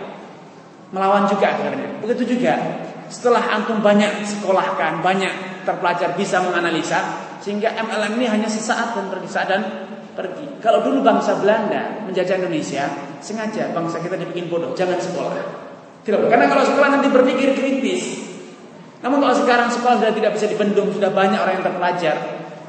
melawan 0.91 1.29
juga 1.29 1.53
akhirnya 1.53 2.01
begitu 2.01 2.37
juga 2.37 2.57
setelah 3.13 3.53
antum 3.53 3.85
banyak 3.85 4.25
sekolahkan 4.25 5.05
banyak 5.05 5.65
terpelajar 5.69 6.17
bisa 6.17 6.41
menganalisa 6.41 7.27
sehingga 7.43 7.71
MLM 7.79 8.19
ini 8.19 8.27
hanya 8.27 8.49
sesaat 8.51 8.99
dan 8.99 9.07
tergesa 9.13 9.47
dan 9.47 9.61
pergi. 10.17 10.59
Kalau 10.65 10.83
dulu 10.83 11.05
bangsa 11.05 11.37
Belanda 11.39 12.03
menjajah 12.09 12.41
Indonesia, 12.43 12.89
sengaja 13.21 13.71
bangsa 13.71 14.01
kita 14.01 14.17
dibikin 14.17 14.49
bodoh, 14.49 14.73
jangan 14.73 14.97
sekolah. 14.97 15.45
Tidak, 16.03 16.27
karena 16.27 16.49
kalau 16.49 16.65
sekolah 16.65 16.89
nanti 16.99 17.13
berpikir 17.13 17.53
kritis. 17.53 18.25
Namun 19.05 19.21
kalau 19.21 19.37
sekarang 19.37 19.69
sekolah 19.69 20.01
sudah 20.01 20.15
tidak 20.17 20.33
bisa 20.35 20.47
dibendung, 20.49 20.89
sudah 20.91 21.13
banyak 21.13 21.39
orang 21.39 21.61
yang 21.61 21.67
terpelajar, 21.69 22.17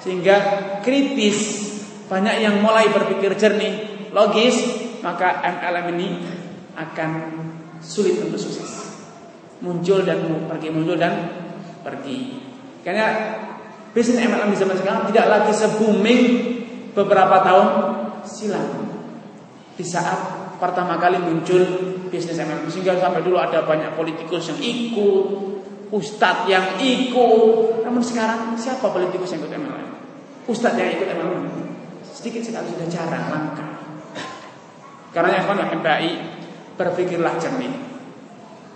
sehingga 0.03 0.35
kritis, 0.83 1.66
banyak 2.07 2.35
yang 2.39 2.63
mulai 2.63 2.87
berpikir 2.87 3.35
jernih, 3.35 4.07
logis, 4.15 4.55
maka 5.03 5.43
MLM 5.43 5.87
ini 5.99 6.07
akan 6.79 7.09
sulit 7.83 8.15
untuk 8.23 8.39
sukses. 8.39 8.95
Muncul 9.59 10.07
dan 10.07 10.23
pergi, 10.47 10.67
muncul 10.71 10.95
dan 10.95 11.13
pergi. 11.83 12.39
Karena 12.81 13.35
bisnis 13.91 14.23
MLM 14.23 14.55
di 14.55 14.57
zaman 14.59 14.77
sekarang 14.79 15.11
tidak 15.11 15.25
lagi 15.27 15.51
se-booming 15.51 16.21
beberapa 16.95 17.43
tahun 17.43 17.67
silam. 18.23 18.87
Di 19.75 19.83
saat 19.83 20.17
pertama 20.57 20.95
kali 20.97 21.19
muncul 21.19 21.61
bisnis 22.07 22.39
MLM 22.39 22.71
sehingga 22.71 22.95
sampai 23.03 23.19
dulu 23.19 23.35
ada 23.35 23.67
banyak 23.67 23.99
politikus 23.99 24.47
yang 24.55 24.59
ikut, 24.63 25.25
ustadz 25.91 26.47
yang 26.47 26.79
ikut. 26.79 27.83
Namun 27.83 27.99
sekarang 27.99 28.55
siapa 28.55 28.87
politikus 28.87 29.35
yang 29.35 29.43
ikut 29.43 29.51
MLM? 29.59 29.89
Ustadz 30.47 30.79
yang 30.79 30.95
ikut 30.95 31.07
MLM 31.11 31.66
sedikit 32.17 32.41
sekali 32.41 32.73
sudah 32.73 32.89
jarang, 32.89 33.25
langka. 33.29 33.67
Karena 35.13 35.37
yang 35.37 35.45
kan 35.45 35.81
baik 35.85 36.17
berpikirlah 36.73 37.37
jernih. 37.37 37.73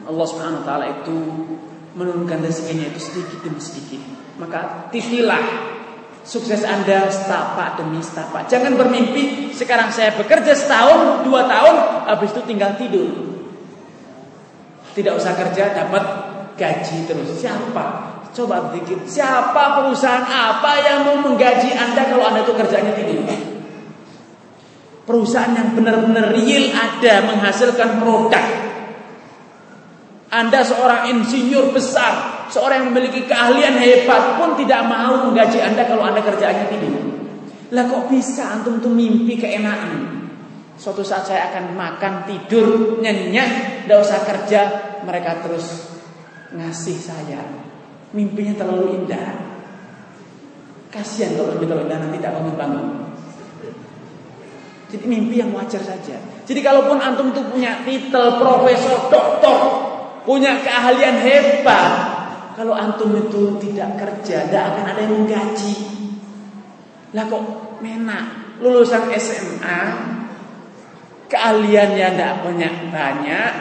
Allah 0.05 0.25
Subhanahu 0.29 0.61
wa 0.61 0.65
taala 0.65 0.85
itu 1.01 1.17
menurunkan 1.97 2.41
rezekinya 2.45 2.89
itu 2.93 3.01
sedikit 3.01 3.41
demi 3.41 3.61
sedikit. 3.61 4.01
Maka 4.37 4.89
titilah 4.93 5.41
sukses 6.21 6.61
Anda 6.65 7.09
setapak 7.09 7.81
demi 7.81 8.01
setapak. 8.01 8.45
Jangan 8.49 8.77
bermimpi 8.77 9.53
sekarang 9.53 9.89
saya 9.89 10.13
bekerja 10.17 10.53
setahun, 10.53 11.25
dua 11.25 11.45
tahun, 11.49 11.75
habis 12.09 12.29
itu 12.33 12.41
tinggal 12.45 12.77
tidur. 12.77 13.09
Tidak 14.91 15.13
usah 15.17 15.33
kerja 15.33 15.73
dapat 15.73 16.03
gaji 16.57 16.97
terus. 17.09 17.29
Siapa? 17.37 18.10
Coba 18.31 18.71
pikir, 18.71 19.03
siapa 19.03 19.83
perusahaan 19.83 20.23
apa 20.23 20.71
yang 20.87 21.03
mau 21.03 21.19
menggaji 21.19 21.75
Anda 21.75 22.07
kalau 22.07 22.31
Anda 22.31 22.47
itu 22.47 22.55
kerjanya 22.55 22.95
tidur? 22.95 23.27
Perusahaan 25.03 25.51
yang 25.51 25.75
benar-benar 25.75 26.31
real 26.31 26.71
ada 26.71 27.27
menghasilkan 27.27 27.99
produk. 27.99 28.45
Anda 30.31 30.63
seorang 30.63 31.11
insinyur 31.11 31.75
besar, 31.75 32.47
seorang 32.47 32.87
yang 32.87 32.95
memiliki 32.95 33.27
keahlian 33.27 33.75
hebat 33.75 34.39
pun 34.39 34.55
tidak 34.55 34.87
mau 34.87 35.27
menggaji 35.27 35.59
Anda 35.59 35.83
kalau 35.83 36.07
Anda 36.07 36.23
kerjaannya 36.23 36.65
tidur. 36.71 37.03
Lah 37.75 37.83
kok 37.91 38.07
bisa 38.07 38.47
antum 38.47 38.79
tuh 38.79 38.95
mimpi 38.95 39.35
keenaan? 39.35 40.23
Suatu 40.79 41.03
saat 41.03 41.27
saya 41.27 41.51
akan 41.51 41.75
makan, 41.75 42.23
tidur, 42.23 42.95
nyenyak, 43.03 43.83
tidak 43.83 44.07
usah 44.07 44.19
kerja, 44.23 44.61
mereka 45.03 45.43
terus 45.43 45.91
ngasih 46.55 46.95
saya. 46.95 47.60
Mimpinya 48.11 48.53
terlalu 48.59 49.03
indah. 49.03 49.31
Kasihan 50.91 51.39
kalau 51.39 51.55
mimpi 51.55 51.65
terlalu 51.71 51.87
indah 51.87 51.99
nanti 52.03 52.17
tidak 52.19 52.33
bangun-bangun. 52.35 52.87
Jadi 54.91 55.05
mimpi 55.07 55.39
yang 55.39 55.55
wajar 55.55 55.79
saja. 55.79 56.19
Jadi 56.43 56.59
kalaupun 56.59 56.99
antum 56.99 57.31
tuh 57.31 57.47
punya 57.47 57.79
titel 57.87 58.35
profesor, 58.35 59.07
doktor, 59.07 59.59
punya 60.27 60.59
keahlian 60.59 61.15
hebat, 61.23 61.91
kalau 62.59 62.75
antum 62.75 63.15
itu 63.15 63.55
tidak 63.63 63.95
kerja, 63.95 64.51
tidak 64.51 64.63
akan 64.75 64.85
ada 64.91 64.99
yang 64.99 65.23
menggaji. 65.23 65.75
Lah 67.15 67.23
kok 67.31 67.43
menak 67.79 68.59
lulusan 68.59 69.07
SMA, 69.15 69.81
keahliannya 71.31 72.07
tidak 72.11 72.33
banyak 72.43 72.73
banyak, 72.91 73.51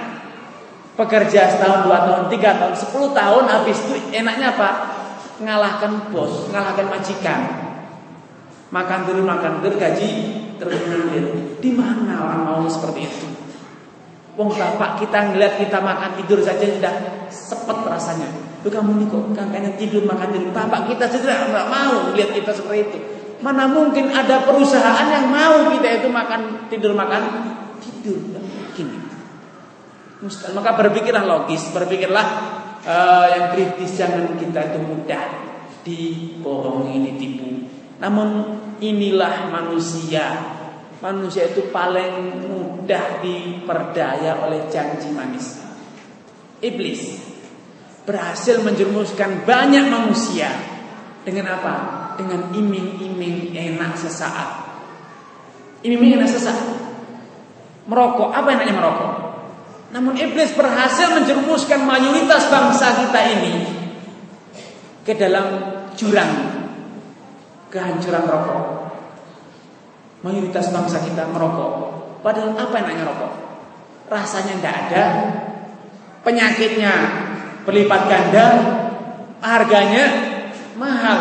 pekerja 1.01 1.49
setahun, 1.49 1.89
dua 1.89 1.99
tahun, 2.05 2.23
tiga 2.29 2.61
tahun, 2.61 2.75
sepuluh 2.77 3.11
tahun, 3.17 3.49
habis 3.49 3.81
itu 3.89 3.97
enaknya 4.13 4.53
apa? 4.53 4.71
Ngalahkan 5.41 6.13
bos, 6.13 6.53
ngalahkan 6.53 6.87
majikan. 6.93 7.41
Makan 8.71 9.01
dulu, 9.09 9.25
makan 9.25 9.65
dulu, 9.65 9.81
gaji 9.81 10.11
terus. 10.61 10.77
Di 11.59 11.71
mana 11.73 12.21
orang 12.21 12.41
mau 12.45 12.63
seperti 12.69 13.01
itu? 13.09 13.27
Wong 14.39 14.53
bapak 14.55 15.01
kita 15.03 15.33
ngeliat 15.33 15.59
kita 15.59 15.83
makan 15.83 16.17
tidur 16.23 16.39
saja 16.45 16.65
sudah 16.65 16.95
sepet 17.29 17.79
rasanya. 17.83 18.29
Lu 18.63 18.69
kamu 18.69 19.03
nih 19.03 19.07
kok 19.09 19.25
kakaknya 19.35 19.71
tidur 19.75 20.07
makan 20.07 20.29
tidur. 20.33 20.53
Bapak 20.55 20.87
kita 20.93 21.05
sudah 21.11 21.51
nggak 21.51 21.67
mau 21.67 22.15
lihat 22.15 22.31
kita 22.37 22.53
seperti 22.55 22.81
itu. 22.89 22.99
Mana 23.41 23.65
mungkin 23.67 24.13
ada 24.13 24.45
perusahaan 24.45 25.09
yang 25.09 25.33
mau 25.33 25.73
kita 25.73 26.05
itu 26.05 26.09
makan 26.13 26.71
tidur 26.71 26.93
makan 26.93 27.23
tidur. 27.81 28.17
Gini. 28.77 29.10
Mustahil. 30.21 30.53
Maka 30.53 30.77
berpikirlah 30.77 31.25
logis, 31.25 31.73
berpikirlah 31.73 32.27
uh, 32.85 33.27
yang 33.33 33.47
kritis 33.57 33.97
jangan 33.97 34.37
kita 34.37 34.73
itu 34.73 34.79
mudah 34.85 35.25
dibohongi, 35.81 36.97
ditipu. 37.09 37.49
Namun 38.01 38.29
inilah 38.81 39.49
manusia. 39.49 40.57
Manusia 41.01 41.49
itu 41.49 41.73
paling 41.73 42.45
mudah 42.45 43.25
diperdaya 43.25 44.45
oleh 44.45 44.69
janji 44.69 45.09
manis. 45.09 45.57
Iblis 46.61 47.17
berhasil 48.05 48.61
menjerumuskan 48.61 49.49
banyak 49.49 49.89
manusia 49.89 50.53
dengan 51.25 51.57
apa? 51.57 51.75
Dengan 52.21 52.53
iming-iming 52.53 53.57
enak 53.57 53.97
sesaat. 53.97 54.69
Iming-iming 55.81 56.21
enak 56.21 56.29
sesaat. 56.29 56.69
Merokok, 57.89 58.37
apa 58.37 58.49
enaknya 58.53 58.77
merokok? 58.77 59.30
Namun 59.91 60.15
iblis 60.15 60.55
berhasil 60.55 61.11
menjerumuskan 61.19 61.83
mayoritas 61.83 62.47
bangsa 62.47 62.95
kita 63.03 63.21
ini 63.27 63.53
ke 65.03 65.19
dalam 65.19 65.47
jurang 65.99 66.31
kehancuran 67.75 68.25
rokok. 68.27 68.65
Mayoritas 70.23 70.71
bangsa 70.71 71.03
kita 71.03 71.27
merokok. 71.35 71.73
Padahal 72.23 72.55
apa 72.55 72.75
enaknya 72.79 73.05
rokok? 73.09 73.33
Rasanya 74.11 74.59
tidak 74.59 74.77
ada, 74.87 75.05
penyakitnya 76.23 76.93
berlipat 77.67 78.03
ganda, 78.07 78.47
harganya 79.43 80.05
mahal. 80.79 81.21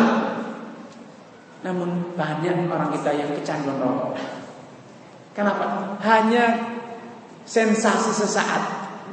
Namun 1.66 2.14
banyak 2.14 2.70
orang 2.70 2.90
kita 2.94 3.10
yang 3.18 3.30
kecanduan 3.34 3.82
rokok. 3.82 4.14
Kenapa? 5.34 5.96
Hanya 6.02 6.78
sensasi 7.50 8.14
sesaat 8.14 8.62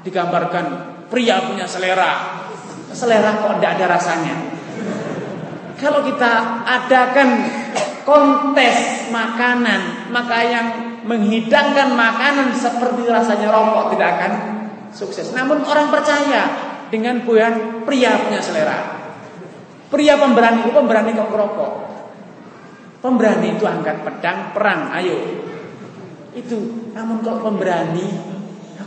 digambarkan 0.06 0.66
pria 1.10 1.42
punya 1.50 1.66
selera. 1.66 2.38
Selera 2.94 3.42
kok 3.42 3.58
tidak 3.58 3.72
ada 3.82 3.86
rasanya. 3.98 4.36
Kalau 5.78 6.06
kita 6.06 6.64
adakan 6.66 7.30
kontes 8.06 9.10
makanan, 9.10 10.10
maka 10.14 10.38
yang 10.46 10.68
menghidangkan 11.06 11.98
makanan 11.98 12.54
seperti 12.54 13.10
rasanya 13.10 13.50
rokok 13.50 13.98
tidak 13.98 14.10
akan 14.22 14.32
sukses. 14.94 15.34
Namun 15.34 15.66
orang 15.66 15.90
percaya 15.90 16.44
dengan 16.94 17.26
buayan 17.26 17.84
pria 17.84 18.16
punya 18.22 18.42
selera. 18.42 18.80
Pria 19.88 20.20
pemberani 20.20 20.68
itu 20.68 20.72
pemberani 20.74 21.12
kok 21.16 21.32
rokok. 21.32 21.74
Pemberani 22.98 23.56
itu 23.56 23.64
angkat 23.64 24.02
pedang 24.02 24.52
perang, 24.52 24.90
ayo. 24.98 25.37
Itu. 26.38 26.60
Namun 26.94 27.26
kalau 27.26 27.42
pemberani 27.50 28.38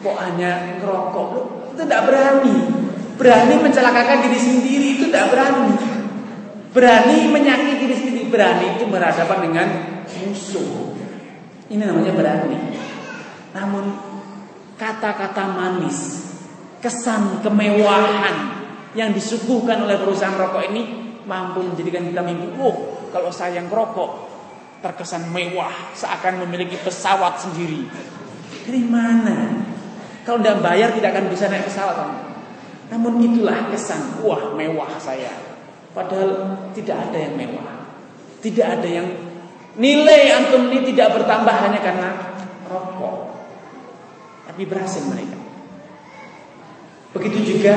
kok 0.01 0.17
hanya 0.17 0.81
ngerokok, 0.81 1.29
itu 1.77 1.83
tidak 1.85 2.09
berani. 2.09 2.57
Berani 3.21 3.55
mencelakakan 3.61 4.25
diri 4.25 4.39
sendiri 4.41 4.87
itu 4.97 5.05
tidak 5.13 5.29
berani. 5.35 5.77
Berani 6.71 7.17
menyakiti 7.29 7.75
diri 7.85 7.95
sendiri, 7.99 8.23
berani 8.33 8.79
itu 8.79 8.89
berhadapan 8.89 9.39
dengan 9.45 9.69
musuh. 10.25 10.95
Ini 11.69 11.83
namanya 11.85 12.15
berani. 12.17 12.57
Namun 13.53 13.85
kata-kata 14.81 15.45
manis, 15.53 16.31
kesan 16.81 17.45
kemewahan 17.45 18.63
yang 18.97 19.13
disuguhkan 19.13 19.85
oleh 19.85 20.01
perusahaan 20.01 20.39
rokok 20.39 20.65
ini 20.73 20.83
mampu 21.29 21.61
menjadikan 21.61 22.09
kita 22.09 22.23
mimpi, 22.25 22.57
oh 22.57 23.05
kalau 23.13 23.29
saya 23.29 23.61
yang 23.61 23.69
rokok 23.69 24.30
terkesan 24.81 25.29
mewah, 25.29 25.93
seakan 25.93 26.45
memiliki 26.45 26.81
pesawat 26.81 27.41
sendiri. 27.41 27.85
Dari 28.65 28.83
mana? 28.85 29.61
Kalau 30.25 30.41
tidak 30.41 30.61
bayar 30.65 30.93
tidak 30.97 31.17
akan 31.17 31.27
bisa 31.29 31.49
naik 31.49 31.69
pesawat. 31.69 31.97
Namun 32.91 33.23
itulah 33.23 33.71
kesan, 33.71 34.21
wah 34.25 34.57
mewah 34.57 34.91
saya. 34.99 35.31
Padahal 35.93 36.59
tidak 36.73 36.97
ada 37.09 37.19
yang 37.19 37.35
mewah. 37.37 37.87
Tidak 38.41 38.67
ada 38.67 38.89
yang 38.89 39.07
nilai 39.77 40.33
antum 40.33 40.73
ini 40.73 40.93
tidak 40.97 41.21
bertambah 41.21 41.55
hanya 41.55 41.81
karena 41.81 42.09
rokok. 42.67 43.37
Tapi 44.49 44.63
berhasil 44.67 45.05
mereka. 45.07 45.39
Begitu 47.11 47.59
juga 47.59 47.75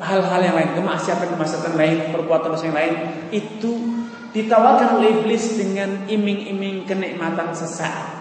hal-hal 0.00 0.40
yang 0.40 0.56
lain, 0.56 0.70
kemaksiatan-kemaksiatan 0.80 1.76
lain, 1.76 1.96
perbuatan 2.08 2.56
yang 2.56 2.76
lain 2.76 2.94
itu 3.30 3.99
ditawarkan 4.30 5.02
oleh 5.02 5.22
iblis 5.22 5.58
dengan 5.58 6.06
iming-iming 6.06 6.86
kenikmatan 6.86 7.50
sesaat. 7.50 8.20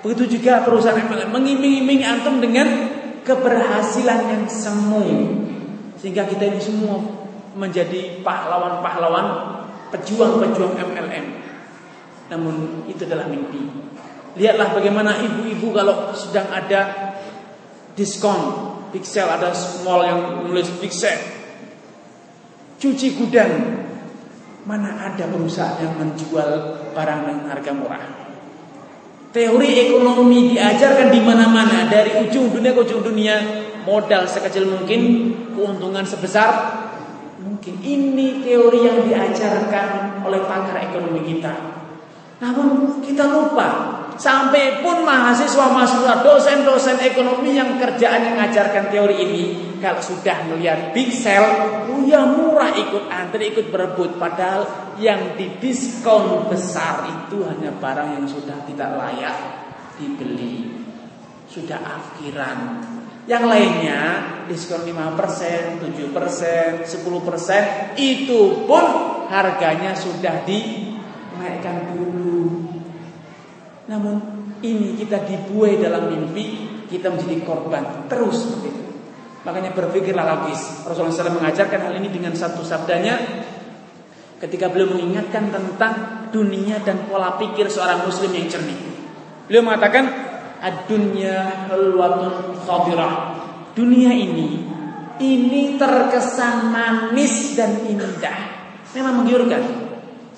Begitu 0.00 0.40
juga 0.40 0.64
perusahaan 0.64 0.96
MLM 0.96 1.28
mengiming-imingi 1.28 2.04
antum 2.08 2.40
dengan 2.40 2.88
keberhasilan 3.20 4.20
yang 4.32 4.44
semu. 4.48 5.04
Sehingga 6.00 6.24
kita 6.24 6.48
ini 6.48 6.60
semua 6.60 6.96
menjadi 7.52 8.24
pahlawan-pahlawan 8.24 9.26
pejuang-pejuang 9.92 10.80
MLM. 10.80 11.26
Namun 12.32 12.86
itu 12.88 13.04
adalah 13.04 13.28
mimpi. 13.28 13.60
Lihatlah 14.38 14.72
bagaimana 14.72 15.18
ibu-ibu 15.20 15.74
kalau 15.74 16.14
sedang 16.16 16.48
ada 16.48 17.12
diskon, 17.98 18.72
sale 19.02 19.30
ada 19.36 19.50
mall 19.84 20.00
yang 20.06 20.20
menulis 20.40 20.70
big 20.78 20.94
sale. 20.94 21.20
Cuci 22.80 23.20
gudang. 23.20 23.52
Mana 24.70 24.94
ada 24.94 25.26
perusahaan 25.26 25.82
yang 25.82 25.98
menjual 25.98 26.78
barang 26.94 27.20
dengan 27.26 27.50
harga 27.50 27.74
murah? 27.74 28.06
Teori 29.34 29.90
ekonomi 29.90 30.54
diajarkan 30.54 31.10
di 31.10 31.18
mana-mana 31.26 31.90
dari 31.90 32.22
ujung 32.22 32.54
dunia 32.54 32.70
ke 32.70 32.86
ujung 32.86 33.02
dunia, 33.02 33.66
modal 33.82 34.30
sekecil 34.30 34.70
mungkin, 34.70 35.34
keuntungan 35.58 36.06
sebesar 36.06 36.50
mungkin. 37.42 37.82
Ini 37.82 38.46
teori 38.46 38.86
yang 38.86 39.10
diajarkan 39.10 40.22
oleh 40.22 40.38
pakar 40.46 40.86
ekonomi 40.86 41.26
kita. 41.26 41.50
Namun 42.38 43.02
kita 43.02 43.26
lupa 43.26 43.99
Sampai 44.20 44.84
pun 44.84 45.00
mahasiswa-mahasiswa 45.00 46.20
dosen-dosen 46.20 47.00
ekonomi 47.00 47.56
yang 47.56 47.80
kerjaan 47.80 48.20
yang 48.20 48.36
mengajarkan 48.36 48.92
teori 48.92 49.16
ini 49.16 49.44
kalau 49.80 50.04
sudah 50.04 50.44
melihat 50.44 50.92
big 50.92 51.08
sale, 51.08 51.88
oh 51.88 52.04
ya 52.04 52.28
murah 52.28 52.68
ikut 52.76 53.08
antri, 53.08 53.48
ikut 53.48 53.72
berebut 53.72 54.20
padahal 54.20 54.92
yang 55.00 55.40
didiskon 55.40 56.52
besar 56.52 57.08
itu 57.08 57.48
hanya 57.48 57.72
barang 57.80 58.20
yang 58.20 58.28
sudah 58.28 58.60
tidak 58.68 58.92
layak 58.92 59.36
dibeli. 59.96 60.68
Sudah 61.48 61.80
akhiran. 61.80 62.84
Yang 63.24 63.44
lainnya 63.48 64.00
diskon 64.52 64.84
5%, 64.84 65.80
7%, 65.80 66.84
10% 66.84 67.96
itu 67.96 68.40
pun 68.68 68.84
harganya 69.32 69.96
sudah 69.96 70.44
dinaikkan 70.44 70.89
Namun 73.90 74.16
ini 74.62 74.94
kita 74.94 75.26
dibuai 75.26 75.82
dalam 75.82 76.06
mimpi, 76.06 76.70
kita 76.86 77.10
menjadi 77.10 77.42
korban 77.42 78.06
terus. 78.06 78.54
Makanya 79.42 79.74
berpikirlah 79.74 80.22
logis. 80.22 80.86
Rasulullah 80.86 81.10
SAW 81.10 81.42
mengajarkan 81.42 81.90
hal 81.90 81.94
ini 81.98 82.08
dengan 82.14 82.30
satu 82.30 82.62
sabdanya 82.62 83.18
ketika 84.38 84.70
beliau 84.70 84.94
mengingatkan 84.94 85.50
tentang 85.50 85.92
dunia 86.30 86.78
dan 86.86 87.10
pola 87.10 87.34
pikir 87.34 87.66
seorang 87.66 88.06
muslim 88.06 88.30
yang 88.30 88.46
cernih. 88.46 88.78
Beliau 89.50 89.66
mengatakan 89.66 90.06
ad-dunya 90.62 91.66
khadirah. 92.62 93.42
Dunia 93.74 94.12
ini 94.14 94.70
ini 95.20 95.76
terkesan 95.76 96.70
manis 96.70 97.58
dan 97.58 97.80
indah. 97.90 98.38
Memang 98.94 99.24
menggiurkan. 99.24 99.62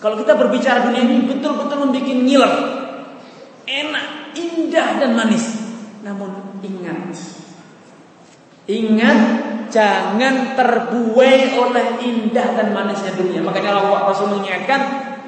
Kalau 0.01 0.19
kita 0.19 0.35
berbicara 0.35 0.89
dunia 0.89 1.05
ini 1.05 1.31
betul-betul 1.31 1.77
membuat 1.79 2.07
ngiler 2.07 2.82
enak, 3.67 4.37
indah 4.37 4.89
dan 4.99 5.13
manis. 5.15 5.45
Namun 6.03 6.61
ingat, 6.63 7.15
ingat 8.67 9.19
jangan 9.73 10.59
terbuai 10.59 11.57
oleh 11.57 11.87
indah 12.05 12.49
dan 12.59 12.75
manisnya 12.75 13.17
dunia. 13.17 13.41
Makanya 13.41 13.81
Allah 13.81 14.11
Rasul 14.11 14.35
mengingatkan, 14.37 14.81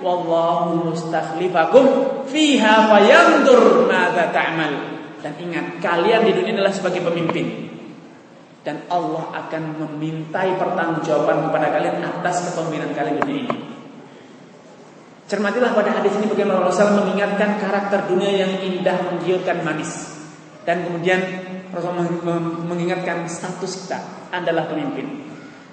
wallahu 0.05 0.93
mustakhlifakum 0.93 1.85
fiha 2.29 2.91
fayandur 2.91 3.89
madza 3.89 4.29
ta'mal. 4.35 4.73
Dan 5.25 5.33
ingat, 5.41 5.81
kalian 5.81 6.29
di 6.29 6.33
dunia 6.37 6.53
adalah 6.61 6.75
sebagai 6.75 7.01
pemimpin. 7.01 7.73
Dan 8.65 8.85
Allah 8.89 9.29
akan 9.45 9.77
memintai 9.77 10.57
pertanggungjawaban 10.57 11.49
kepada 11.49 11.69
kalian 11.69 12.01
atas 12.01 12.49
kepemimpinan 12.53 12.97
kalian 12.97 13.17
di 13.21 13.23
dunia 13.25 13.45
ini. 13.49 13.74
Cermatilah 15.25 15.73
pada 15.73 15.89
hadis 15.89 16.21
ini 16.21 16.29
bagaimana 16.29 16.69
Rasul 16.69 17.01
mengingatkan 17.01 17.57
karakter 17.57 18.13
dunia 18.13 18.45
yang 18.45 18.61
indah, 18.61 19.09
menggiurkan, 19.09 19.65
manis. 19.65 20.21
Dan 20.69 20.85
kemudian 20.85 21.21
Rasul 21.73 21.97
mengingatkan 22.69 23.25
status 23.25 23.89
kita 23.89 23.99
adalah 24.29 24.69
pemimpin. 24.69 25.25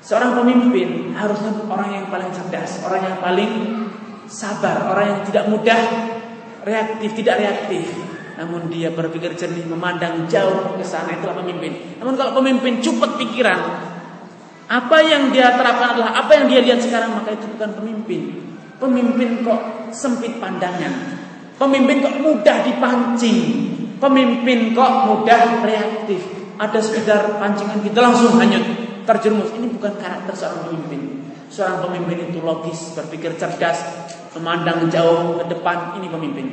Seorang 0.02 0.40
pemimpin 0.40 1.14
harusnya 1.14 1.52
orang 1.68 1.90
yang 1.94 2.06
paling 2.08 2.32
cerdas, 2.32 2.82
orang 2.88 3.02
yang 3.06 3.18
paling 3.20 3.52
sabar, 4.26 4.88
orang 4.88 5.06
yang 5.14 5.22
tidak 5.28 5.46
mudah 5.52 5.82
reaktif, 6.64 7.10
tidak 7.20 7.36
reaktif. 7.38 7.86
Namun 8.40 8.72
dia 8.74 8.90
berpikir 8.90 9.38
jernih, 9.38 9.68
memandang 9.70 10.26
jauh 10.26 10.80
ke 10.80 10.86
sana 10.88 11.14
itulah 11.14 11.38
pemimpin. 11.44 12.02
Namun 12.02 12.18
kalau 12.18 12.42
pemimpin 12.42 12.82
cepat 12.82 13.20
pikiran, 13.22 13.60
apa 14.72 14.98
yang 15.06 15.30
dia 15.30 15.54
terapkan 15.54 16.00
adalah 16.00 16.26
apa 16.26 16.32
yang 16.40 16.46
dia 16.50 16.60
lihat 16.66 16.80
sekarang, 16.82 17.14
maka 17.22 17.38
itu 17.38 17.46
bukan 17.54 17.70
pemimpin. 17.78 18.40
Pemimpin 18.82 19.46
kok 19.46 19.94
sempit 19.94 20.41
pandangan. 20.41 21.22
Pemimpin 21.62 22.02
kok 22.02 22.17
mudah 22.17 22.65
dipancing. 22.65 23.39
Pemimpin 24.02 24.74
kok 24.74 25.06
mudah 25.06 25.62
reaktif. 25.62 26.26
Ada 26.58 26.82
sekedar 26.82 27.38
pancingan 27.38 27.86
kita 27.86 28.02
langsung 28.02 28.41
hanyut 28.41 28.65
terjerumus. 29.06 29.54
Ini 29.54 29.70
bukan 29.70 29.94
karakter 30.02 30.34
seorang 30.34 30.65
pemimpin. 30.65 31.02
Seorang 31.54 31.86
pemimpin 31.86 32.34
itu 32.34 32.41
logis, 32.41 32.98
berpikir 32.98 33.38
cerdas, 33.38 33.86
memandang 34.34 34.89
jauh 34.89 35.38
ke 35.38 35.46
depan. 35.54 36.02
Ini 36.02 36.08
pemimpin. 36.10 36.48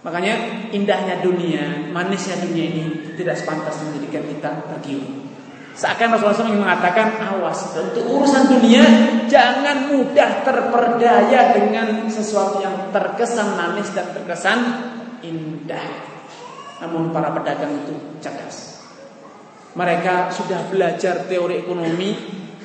Makanya 0.00 0.34
indahnya 0.72 1.20
dunia, 1.20 1.92
manisnya 1.92 2.40
dunia 2.40 2.64
ini 2.64 2.84
tidak 3.18 3.36
sepantas 3.36 3.76
menjadikan 3.84 4.24
kita 4.24 4.50
tergiur. 4.72 5.25
Seakan 5.76 6.16
Rasulullah 6.16 6.40
SAW 6.40 6.56
mengatakan 6.56 7.20
awas 7.20 7.76
untuk 7.76 8.08
urusan 8.08 8.48
dunia 8.48 8.80
jangan 9.28 9.92
mudah 9.92 10.40
terperdaya 10.40 11.52
dengan 11.52 12.08
sesuatu 12.08 12.64
yang 12.64 12.88
terkesan 12.96 13.60
manis 13.60 13.92
dan 13.92 14.08
terkesan 14.16 14.58
indah. 15.20 15.84
Namun 16.80 17.12
para 17.12 17.28
pedagang 17.36 17.76
itu 17.84 17.92
cerdas. 18.24 18.88
Mereka 19.76 20.32
sudah 20.32 20.64
belajar 20.72 21.28
teori 21.28 21.60
ekonomi 21.60 22.16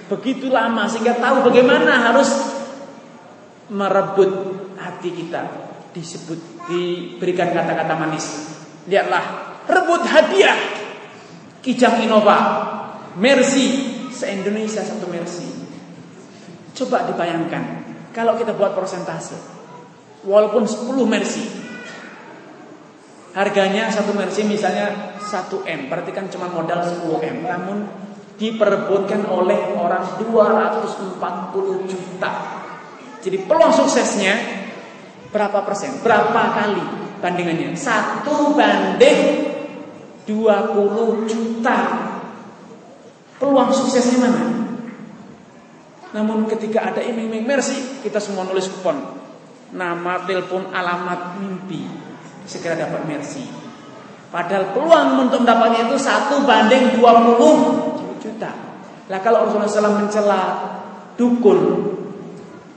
begitu 0.08 0.48
lama 0.48 0.88
sehingga 0.88 1.20
tahu 1.20 1.52
bagaimana 1.52 2.16
harus 2.16 2.32
merebut 3.68 4.32
hati 4.80 5.12
kita. 5.12 5.68
Disebut 5.92 6.40
diberikan 6.72 7.52
kata-kata 7.52 7.92
manis. 8.00 8.56
Lihatlah, 8.88 9.24
rebut 9.68 10.08
hadiah 10.08 10.56
Kijang 11.60 12.02
Innova 12.02 12.38
Mercy 13.20 13.68
se-Indonesia 14.12 14.84
satu 14.84 15.08
Mercy. 15.10 15.50
Coba 16.78 17.08
dibayangkan 17.10 17.64
kalau 18.16 18.38
kita 18.40 18.56
buat 18.56 18.76
persentase. 18.76 19.36
Walaupun 20.22 20.64
10 20.70 20.92
Mercy. 21.10 21.44
Harganya 23.32 23.88
satu 23.88 24.12
Mercy 24.12 24.44
misalnya 24.44 25.16
1 25.18 25.64
M, 25.64 25.88
berarti 25.88 26.12
kan 26.12 26.28
cuma 26.28 26.52
modal 26.52 26.84
10 26.84 27.24
M. 27.24 27.38
Namun 27.48 27.78
diperebutkan 28.36 29.24
oleh 29.32 29.72
orang 29.76 30.20
240 30.20 31.88
juta. 31.88 32.32
Jadi 33.22 33.38
peluang 33.48 33.72
suksesnya 33.72 34.34
berapa 35.32 35.64
persen? 35.64 36.04
Berapa 36.04 36.42
kali 36.60 36.84
bandingannya? 37.24 37.78
Satu 37.78 38.52
banding 38.58 39.48
20 40.28 41.30
juta 41.30 41.78
Peluang 43.42 43.74
suksesnya 43.74 44.22
mana? 44.22 44.44
Namun 46.14 46.46
ketika 46.46 46.94
ada 46.94 47.02
iming-iming 47.02 47.50
mercy, 47.50 48.06
kita 48.06 48.22
semua 48.22 48.46
nulis 48.46 48.70
kupon. 48.70 49.02
Nama, 49.74 50.22
telepon, 50.30 50.70
alamat, 50.70 51.42
mimpi. 51.42 51.82
Segera 52.46 52.78
dapat 52.78 53.02
mercy. 53.10 53.42
Padahal 54.30 54.78
peluang 54.78 55.28
untuk 55.28 55.42
mendapatnya 55.42 55.90
itu 55.90 55.98
satu 55.98 56.46
banding 56.46 56.94
20 57.02 58.22
juta. 58.22 58.52
Lah 59.10 59.20
kalau 59.26 59.50
Rasulullah 59.50 59.68
SAW 59.68 60.00
mencela 60.06 60.42
dukun, 61.18 61.60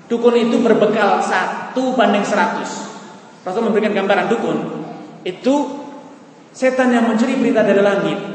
dukun 0.09 0.35
itu 0.35 0.59
berbekal 0.65 1.21
satu 1.23 1.93
banding 1.95 2.25
100. 2.27 3.45
Rasul 3.45 3.63
memberikan 3.69 3.93
gambaran 3.93 4.33
dukun 4.33 4.59
itu 5.29 5.55
setan 6.51 6.91
yang 6.91 7.07
mencuri 7.07 7.37
berita 7.37 7.61
dari 7.61 7.83
langit 7.85 8.34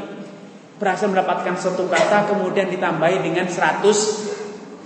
berhasil 0.80 1.12
mendapatkan 1.12 1.60
satu 1.60 1.84
kata 1.92 2.32
kemudian 2.32 2.72
ditambahi 2.72 3.20
dengan 3.20 3.44
100 3.44 3.84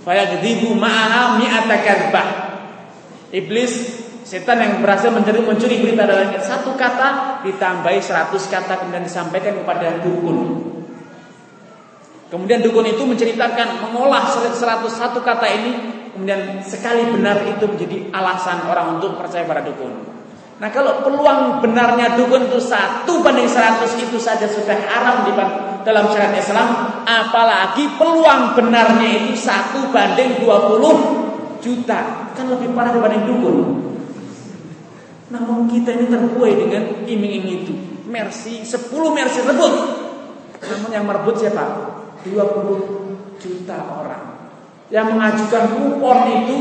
fayagdzibu 0.03 0.75
ma'aha 0.75 1.39
mi'ata. 1.39 2.23
Iblis 3.31 4.03
setan 4.27 4.59
yang 4.59 4.73
berhasil 4.83 5.07
mencuri 5.09 5.39
mencuri 5.39 5.79
berita 5.79 6.03
dari 6.03 6.35
satu 6.43 6.75
kata 6.75 7.41
ditambahi 7.47 7.99
100 8.03 8.27
kata 8.27 8.83
kemudian 8.83 9.07
disampaikan 9.07 9.55
kepada 9.55 10.03
dukun. 10.03 10.67
Kemudian 12.27 12.59
dukun 12.59 12.91
itu 12.91 13.03
menceritakan 13.07 13.87
mengolah 13.87 14.27
101 14.27 14.91
kata 15.23 15.47
ini 15.47 15.71
kemudian 16.11 16.59
sekali 16.59 17.07
benar 17.07 17.39
itu 17.47 17.63
menjadi 17.63 18.11
alasan 18.11 18.67
orang 18.67 18.99
untuk 18.99 19.15
percaya 19.15 19.47
pada 19.47 19.63
dukun. 19.63 20.14
Nah 20.55 20.69
kalau 20.71 21.03
peluang 21.03 21.59
benarnya 21.59 22.15
dukun 22.15 22.47
itu 22.47 22.63
satu 22.63 23.19
banding 23.19 23.51
seratus 23.51 23.99
itu 23.99 24.15
saja 24.15 24.47
sudah 24.47 24.77
haram 24.87 25.27
di 25.27 25.35
dalam 25.83 26.07
syariat 26.07 26.31
Islam, 26.39 26.67
apalagi 27.03 27.91
peluang 27.99 28.55
benarnya 28.55 29.09
itu 29.19 29.35
satu 29.35 29.91
banding 29.91 30.39
dua 30.39 30.63
puluh 30.71 30.95
juta, 31.59 32.31
kan 32.31 32.45
lebih 32.47 32.71
parah 32.71 32.95
dibanding 32.95 33.27
dukun. 33.27 33.57
Namun 35.33 35.67
kita 35.67 35.91
ini 35.91 36.07
terbuai 36.07 36.53
dengan 36.55 36.83
iming-iming 37.03 37.65
itu. 37.65 37.73
Mercy, 38.05 38.61
10 38.61 38.93
mercy 39.11 39.41
rebut. 39.43 39.73
Namun 40.61 40.89
yang 40.93 41.03
merebut 41.09 41.35
siapa? 41.35 41.65
20 42.23 43.41
juta 43.41 43.77
orang. 43.89 44.23
Yang 44.93 45.05
mengajukan 45.11 45.63
kupon 45.73 46.19
itu 46.45 46.57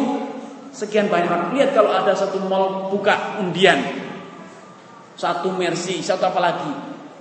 sekian 0.74 1.06
banyak 1.06 1.30
orang. 1.30 1.48
Lihat 1.54 1.70
kalau 1.72 1.94
ada 1.94 2.12
satu 2.12 2.42
mall 2.44 2.90
buka 2.90 3.38
undian. 3.38 3.78
Satu 5.14 5.54
mercy, 5.54 6.02
satu 6.02 6.26
apa 6.26 6.40
lagi. 6.42 6.72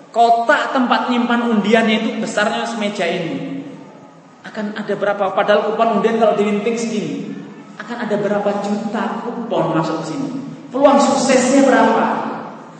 Kotak 0.10 0.74
tempat 0.74 1.14
nyimpan 1.14 1.54
undiannya 1.54 1.96
itu 2.02 2.10
besarnya 2.18 2.66
semeja 2.66 3.06
ini. 3.06 3.62
Akan 4.44 4.74
ada 4.74 4.94
berapa? 4.98 5.32
Padahal 5.38 5.70
kupon 5.72 6.02
undian 6.02 6.18
kalau 6.18 6.34
dilinting 6.34 6.76
segini. 6.76 7.32
Akan 7.78 8.02
ada 8.02 8.18
berapa 8.18 8.50
juta 8.66 9.22
kupon 9.22 9.78
masuk 9.78 10.02
ke 10.04 10.06
sini. 10.14 10.30
Peluang 10.74 10.98
suksesnya 10.98 11.70
berapa? 11.70 12.06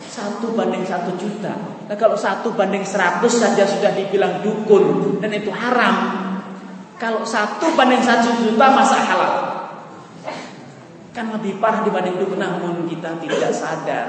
Satu 0.02 0.54
banding 0.54 0.82
satu 0.82 1.14
juta. 1.14 1.54
Nah 1.86 1.96
kalau 1.98 2.18
satu 2.18 2.54
banding 2.54 2.82
seratus 2.86 3.38
saja 3.38 3.66
sudah 3.66 3.94
dibilang 3.94 4.42
dukun 4.42 5.18
dan 5.22 5.30
itu 5.30 5.50
haram. 5.50 6.22
Kalau 6.98 7.22
satu 7.26 7.74
banding 7.74 8.02
satu 8.02 8.34
juta 8.42 8.66
masa 8.74 8.98
halal. 8.98 9.53
Kan 11.14 11.30
lebih 11.30 11.62
parah 11.62 11.86
dibanding 11.86 12.18
dukun. 12.18 12.42
Namun 12.42 12.90
kita 12.90 13.16
tidak 13.22 13.52
sadar. 13.54 14.06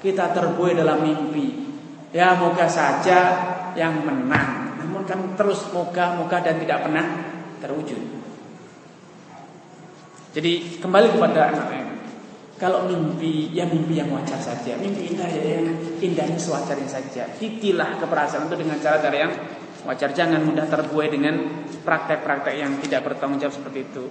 Kita 0.00 0.32
terbuai 0.32 0.74
dalam 0.74 1.04
mimpi. 1.04 1.68
Ya 2.10 2.32
moga 2.34 2.64
saja 2.64 3.18
yang 3.76 4.00
menang. 4.02 4.80
Namun 4.80 5.04
kan 5.04 5.36
terus 5.36 5.68
moga-moga 5.70 6.40
dan 6.40 6.56
tidak 6.56 6.88
pernah 6.88 7.04
terwujud. 7.60 8.00
Jadi 10.32 10.80
kembali 10.80 11.08
kepada 11.12 11.52
anak-anak 11.52 11.88
kalau 12.58 12.90
mimpi, 12.90 13.54
ya 13.54 13.70
mimpi 13.70 14.02
yang 14.02 14.10
wajar 14.10 14.36
saja. 14.42 14.74
Mimpi 14.82 15.14
indah 15.14 15.30
ya 15.30 15.62
yang 15.62 15.78
indahnya 16.02 16.34
sewajarnya 16.34 16.90
saja. 16.90 17.30
Titilah 17.38 18.02
keperasaan 18.02 18.50
itu 18.50 18.56
dengan 18.58 18.82
cara-cara 18.82 19.14
yang 19.14 19.32
wajar. 19.86 20.10
Jangan 20.10 20.42
mudah 20.42 20.66
terbuai 20.66 21.06
dengan 21.06 21.38
praktek-praktek 21.86 22.54
yang 22.58 22.74
tidak 22.82 23.06
bertanggung 23.06 23.38
jawab 23.38 23.54
seperti 23.54 23.86
itu. 23.86 24.04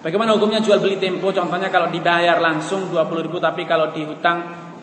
Bagaimana 0.00 0.32
hukumnya 0.32 0.64
jual 0.64 0.80
beli 0.80 0.96
tempo? 0.96 1.28
Contohnya 1.28 1.68
kalau 1.68 1.92
dibayar 1.92 2.40
langsung 2.40 2.88
20 2.88 3.26
ribu 3.28 3.36
tapi 3.36 3.68
kalau 3.68 3.92
dihutang 3.92 4.38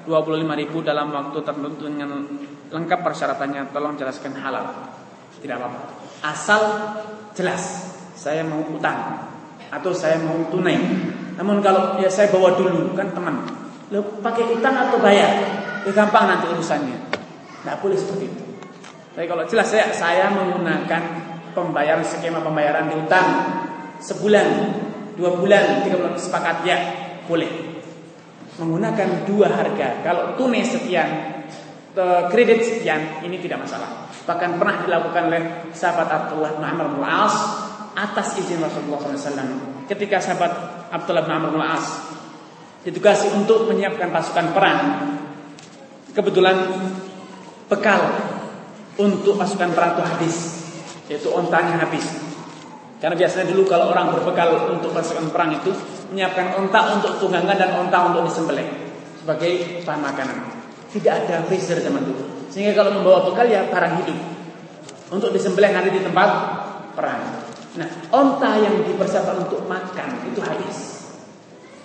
25 0.05 0.61
ribu 0.61 0.85
dalam 0.85 1.09
waktu 1.09 1.41
tertentu 1.41 1.89
dengan 1.89 2.21
lengkap 2.69 2.99
persyaratannya. 3.01 3.73
Tolong 3.73 3.97
jelaskan 3.97 4.37
halal. 4.37 4.65
Tidak 5.41 5.55
apa-apa. 5.57 5.79
Asal 6.21 6.61
jelas 7.33 7.61
saya 8.13 8.45
mau 8.45 8.61
utang 8.69 9.25
atau 9.73 9.91
saya 9.91 10.21
mau 10.21 10.37
tunai. 10.53 10.77
Namun 11.37 11.65
kalau 11.65 11.97
ya 11.97 12.09
saya 12.13 12.29
bawa 12.29 12.53
dulu 12.53 12.93
kan 12.93 13.09
teman. 13.13 13.41
Lo 13.89 14.21
pakai 14.21 14.53
utang 14.53 14.73
atau 14.77 15.01
bayar? 15.01 15.33
Ya 15.81 15.91
gampang 15.97 16.29
nanti 16.29 16.45
urusannya. 16.45 16.97
Tidak 17.65 17.77
boleh 17.81 17.97
seperti 17.97 18.25
itu. 18.29 18.43
Tapi 19.17 19.25
kalau 19.25 19.49
jelas 19.49 19.65
saya 19.65 19.89
saya 19.97 20.29
menggunakan 20.29 21.01
pembayaran 21.57 22.05
skema 22.05 22.37
pembayaran 22.37 22.85
di 22.85 22.95
utang 23.01 23.27
sebulan, 23.97 24.45
dua 25.17 25.33
bulan, 25.33 25.81
tiga 25.81 25.97
bulan 25.97 26.15
sepakat 26.15 26.63
ya 26.63 26.77
boleh. 27.25 27.49
Menggunakan 28.61 29.25
dua 29.25 29.49
harga. 29.49 30.01
Kalau 30.05 30.37
tunai 30.37 30.61
sekian, 30.65 31.09
kredit 32.29 32.61
sekian, 32.61 33.21
ini 33.25 33.41
tidak 33.41 33.65
masalah. 33.65 34.09
Bahkan 34.25 34.61
pernah 34.61 34.81
dilakukan 34.85 35.23
oleh 35.29 35.43
sahabat 35.73 36.07
Abdullah 36.09 36.57
bin 36.57 36.65
Amr 36.65 36.85
bin 36.93 37.05
As 37.05 37.33
atas 37.97 38.37
izin 38.37 38.61
Rasulullah 38.61 39.01
SAW. 39.17 39.85
Ketika 39.89 40.21
sahabat 40.21 40.51
Abdullah 40.93 41.25
bin 41.25 41.33
Amr 41.33 41.49
bin 41.53 41.63
As 41.65 41.85
ditugasi 42.85 43.33
untuk 43.33 43.69
menyiapkan 43.69 44.09
pasukan 44.13 44.53
perang, 44.53 44.79
kebetulan 46.13 46.55
bekal 47.69 47.99
untuk 48.97 49.37
pasukan 49.37 49.69
perang 49.75 49.97
itu 49.97 50.03
habis, 50.05 50.35
yaitu 51.13 51.29
ontanya 51.29 51.77
habis. 51.83 52.26
Karena 52.97 53.13
biasanya 53.13 53.45
dulu 53.53 53.69
kalau 53.69 53.93
orang 53.93 54.09
berbekal 54.09 54.73
untuk 54.73 54.89
pasukan 54.89 55.29
perang 55.29 55.53
itu 55.53 55.69
menyiapkan 56.09 56.57
onta 56.57 56.97
untuk 56.97 57.21
tunggangan 57.21 57.53
dan 57.53 57.69
onta 57.77 58.09
untuk 58.09 58.25
disembelih 58.25 58.65
sebagai 59.21 59.85
bahan 59.85 60.01
makanan. 60.01 60.37
Tidak 60.89 61.13
ada 61.13 61.45
freezer 61.45 61.77
zaman 61.77 62.01
dulu. 62.01 62.49
Sehingga 62.49 62.73
kalau 62.73 62.97
membawa 62.97 63.27
bekal 63.29 63.45
ya 63.45 63.69
barang 63.69 64.01
hidup 64.01 64.17
untuk 65.13 65.29
disembelih 65.29 65.77
nanti 65.77 65.93
di 65.93 66.01
tempat 66.01 66.29
perang. 66.97 67.45
Nah, 67.77 67.89
onta 68.09 68.57
yang 68.57 68.81
dipersiapkan 68.81 69.45
untuk 69.45 69.61
makan 69.69 70.25
itu 70.33 70.41
habis. 70.41 71.05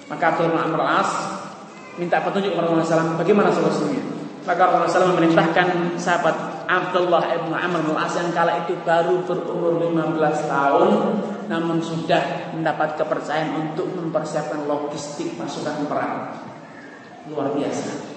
Maka 0.09 0.33
Abdul 0.33 0.57
Amr 0.57 0.81
As 0.81 1.11
minta 2.01 2.25
petunjuk 2.25 2.57
kepada 2.57 2.73
Rasulullah 2.73 2.89
SAW 3.05 3.21
bagaimana 3.21 3.53
solusinya. 3.53 4.01
Maka 4.49 4.63
Rasulullah 4.65 4.89
SAW 4.89 5.13
memerintahkan 5.13 6.01
sahabat 6.01 6.37
Abdullah 6.67 7.25
ibn 7.37 7.53
Amr 7.55 7.81
bin 7.87 7.97
As 7.97 8.15
yang 8.15 8.31
kala 8.31 8.67
itu 8.67 8.79
baru 8.83 9.23
berumur 9.25 9.79
15 9.83 10.51
tahun 10.51 10.91
namun 11.53 11.85
sudah 11.85 12.55
mendapat 12.57 12.97
kepercayaan 12.97 13.53
untuk 13.71 13.91
mempersiapkan 13.93 14.65
logistik 14.65 15.37
pasukan 15.37 15.85
perang. 15.85 16.33
Luar 17.29 17.53
biasa. 17.53 18.13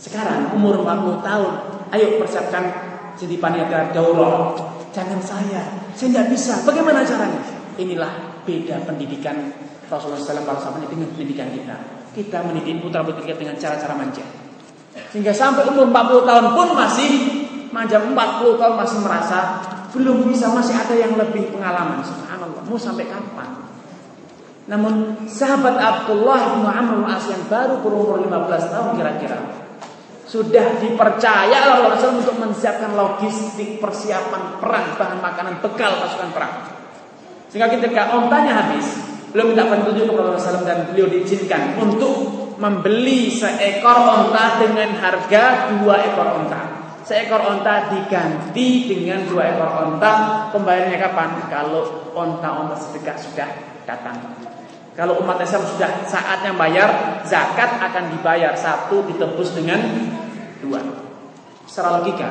Sekarang 0.00 0.56
umur 0.56 0.80
40 0.82 1.20
tahun, 1.20 1.52
ayo 1.92 2.06
persiapkan 2.18 2.64
jadi 3.14 3.36
panitia 3.36 3.92
daurah. 3.92 4.56
Jangan 4.90 5.20
saya, 5.22 5.62
saya 5.94 6.08
tidak 6.10 6.26
bisa. 6.34 6.58
Bagaimana 6.66 7.06
caranya? 7.06 7.38
Inilah 7.78 8.42
beda 8.42 8.82
pendidikan 8.88 9.54
Rasulullah 9.86 10.18
SAW 10.18 10.42
para 10.42 10.58
sahabat 10.58 10.90
dengan 10.90 11.06
pendidikan 11.14 11.52
kita. 11.54 11.76
Kita 12.10 12.42
mendidik 12.42 12.82
putra 12.82 13.06
putri 13.06 13.30
kita 13.30 13.38
dengan 13.38 13.56
cara-cara 13.60 13.94
manja. 13.94 14.24
Sehingga 15.14 15.30
sampai 15.30 15.70
umur 15.70 15.90
40 15.90 16.26
tahun 16.26 16.46
pun 16.54 16.68
masih 16.74 17.10
manja 17.70 17.98
40 18.02 18.14
tahun 18.60 18.74
masih 18.78 18.98
merasa 19.02 19.38
belum 19.90 20.30
bisa 20.30 20.50
masih 20.54 20.74
ada 20.74 20.94
yang 20.94 21.18
lebih 21.18 21.50
pengalaman. 21.50 22.02
Subhanallah. 22.02 22.62
Mau 22.66 22.78
sampai 22.78 23.10
kapan? 23.10 23.70
Namun 24.70 25.26
sahabat 25.26 25.74
Abdullah 25.74 26.54
bin 26.54 26.66
Amr 26.66 27.02
As 27.10 27.26
yang 27.26 27.42
baru 27.50 27.82
berumur 27.82 28.22
15 28.22 28.70
tahun 28.70 28.88
kira-kira 28.94 29.38
sudah 30.30 30.78
dipercaya 30.78 31.74
oleh 31.74 31.90
Rasul 31.90 32.22
untuk 32.22 32.38
menyiapkan 32.38 32.94
logistik 32.94 33.82
persiapan 33.82 34.62
perang 34.62 34.94
bahan 34.94 35.18
makanan 35.18 35.58
bekal 35.58 35.90
pasukan 35.98 36.30
perang. 36.30 36.54
Sehingga 37.50 37.66
ketika 37.66 38.14
ontanya 38.14 38.62
habis, 38.62 38.94
beliau 39.34 39.50
minta 39.50 39.66
petunjuk 39.66 40.06
kepada 40.06 40.38
Rasulullah 40.38 40.66
dan 40.70 40.78
beliau 40.86 41.10
diizinkan 41.10 41.74
untuk 41.82 42.14
membeli 42.62 43.26
seekor 43.34 44.06
onta 44.06 44.62
dengan 44.62 44.94
harga 45.02 45.74
dua 45.82 45.98
ekor 45.98 46.46
onta. 46.46 46.79
Seekor 47.10 47.42
onta 47.42 47.90
diganti 47.90 48.86
dengan 48.86 49.26
dua 49.26 49.50
ekor 49.50 49.66
onta. 49.82 50.46
Pembayarannya 50.54 50.94
kapan? 50.94 51.42
Kalau 51.50 52.06
onta-onta 52.14 52.78
sedekah 52.78 53.18
sudah 53.18 53.50
datang. 53.82 54.14
Kalau 54.94 55.18
umat 55.18 55.42
Islam 55.42 55.66
sudah 55.66 56.06
saatnya 56.06 56.54
bayar, 56.54 57.18
zakat 57.26 57.82
akan 57.82 58.14
dibayar 58.14 58.54
satu 58.54 59.02
ditebus 59.10 59.58
dengan 59.58 59.82
dua. 60.62 60.78
Secara 61.66 61.98
logika, 61.98 62.30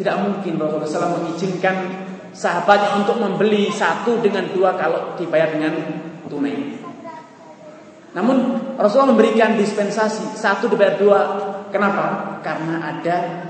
tidak 0.00 0.16
mungkin 0.16 0.56
Rasulullah 0.56 0.88
SAW 0.88 1.20
mengizinkan 1.20 1.76
sahabatnya 2.32 3.04
untuk 3.04 3.20
membeli 3.20 3.68
satu 3.68 4.16
dengan 4.24 4.48
dua 4.48 4.80
kalau 4.80 5.12
dibayar 5.20 5.52
dengan 5.52 5.76
tunai. 6.24 6.56
Namun 8.16 8.36
Rasulullah 8.80 9.12
memberikan 9.12 9.60
dispensasi 9.60 10.40
satu 10.40 10.72
dibayar 10.72 10.96
dua. 10.96 11.20
Kenapa? 11.68 12.40
Karena 12.40 12.80
ada 12.96 13.49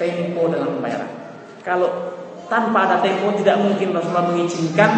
tempo 0.00 0.48
dalam 0.48 0.80
pembayaran. 0.80 1.10
Kalau 1.60 2.16
tanpa 2.48 2.88
ada 2.88 2.96
tempo 3.04 3.36
tidak 3.36 3.60
mungkin 3.60 3.92
Rasulullah 3.92 4.32
mengizinkan 4.32 4.90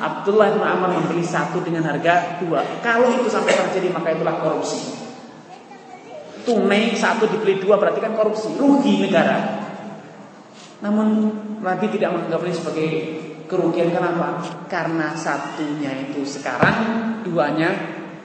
Abdullah 0.00 0.56
bin 0.56 0.64
Amr 0.64 0.88
membeli 0.96 1.20
satu 1.20 1.60
dengan 1.60 1.84
harga 1.84 2.40
dua. 2.40 2.64
Kalau 2.80 3.12
itu 3.12 3.28
sampai 3.28 3.52
terjadi 3.52 3.92
maka 3.92 4.16
itulah 4.16 4.40
korupsi. 4.40 4.96
Tunai 6.48 6.96
satu 6.96 7.28
dibeli 7.28 7.60
dua 7.60 7.76
berarti 7.76 8.00
kan 8.00 8.16
korupsi, 8.16 8.56
rugi 8.56 9.04
negara. 9.04 9.68
Namun 10.80 11.06
Nabi 11.60 11.86
tidak 11.92 12.14
menganggap 12.14 12.40
ini 12.46 12.54
sebagai 12.54 12.90
kerugian 13.50 13.90
kenapa? 13.90 14.40
Karena 14.70 15.12
satunya 15.12 15.92
itu 16.08 16.22
sekarang, 16.24 16.78
duanya 17.26 17.74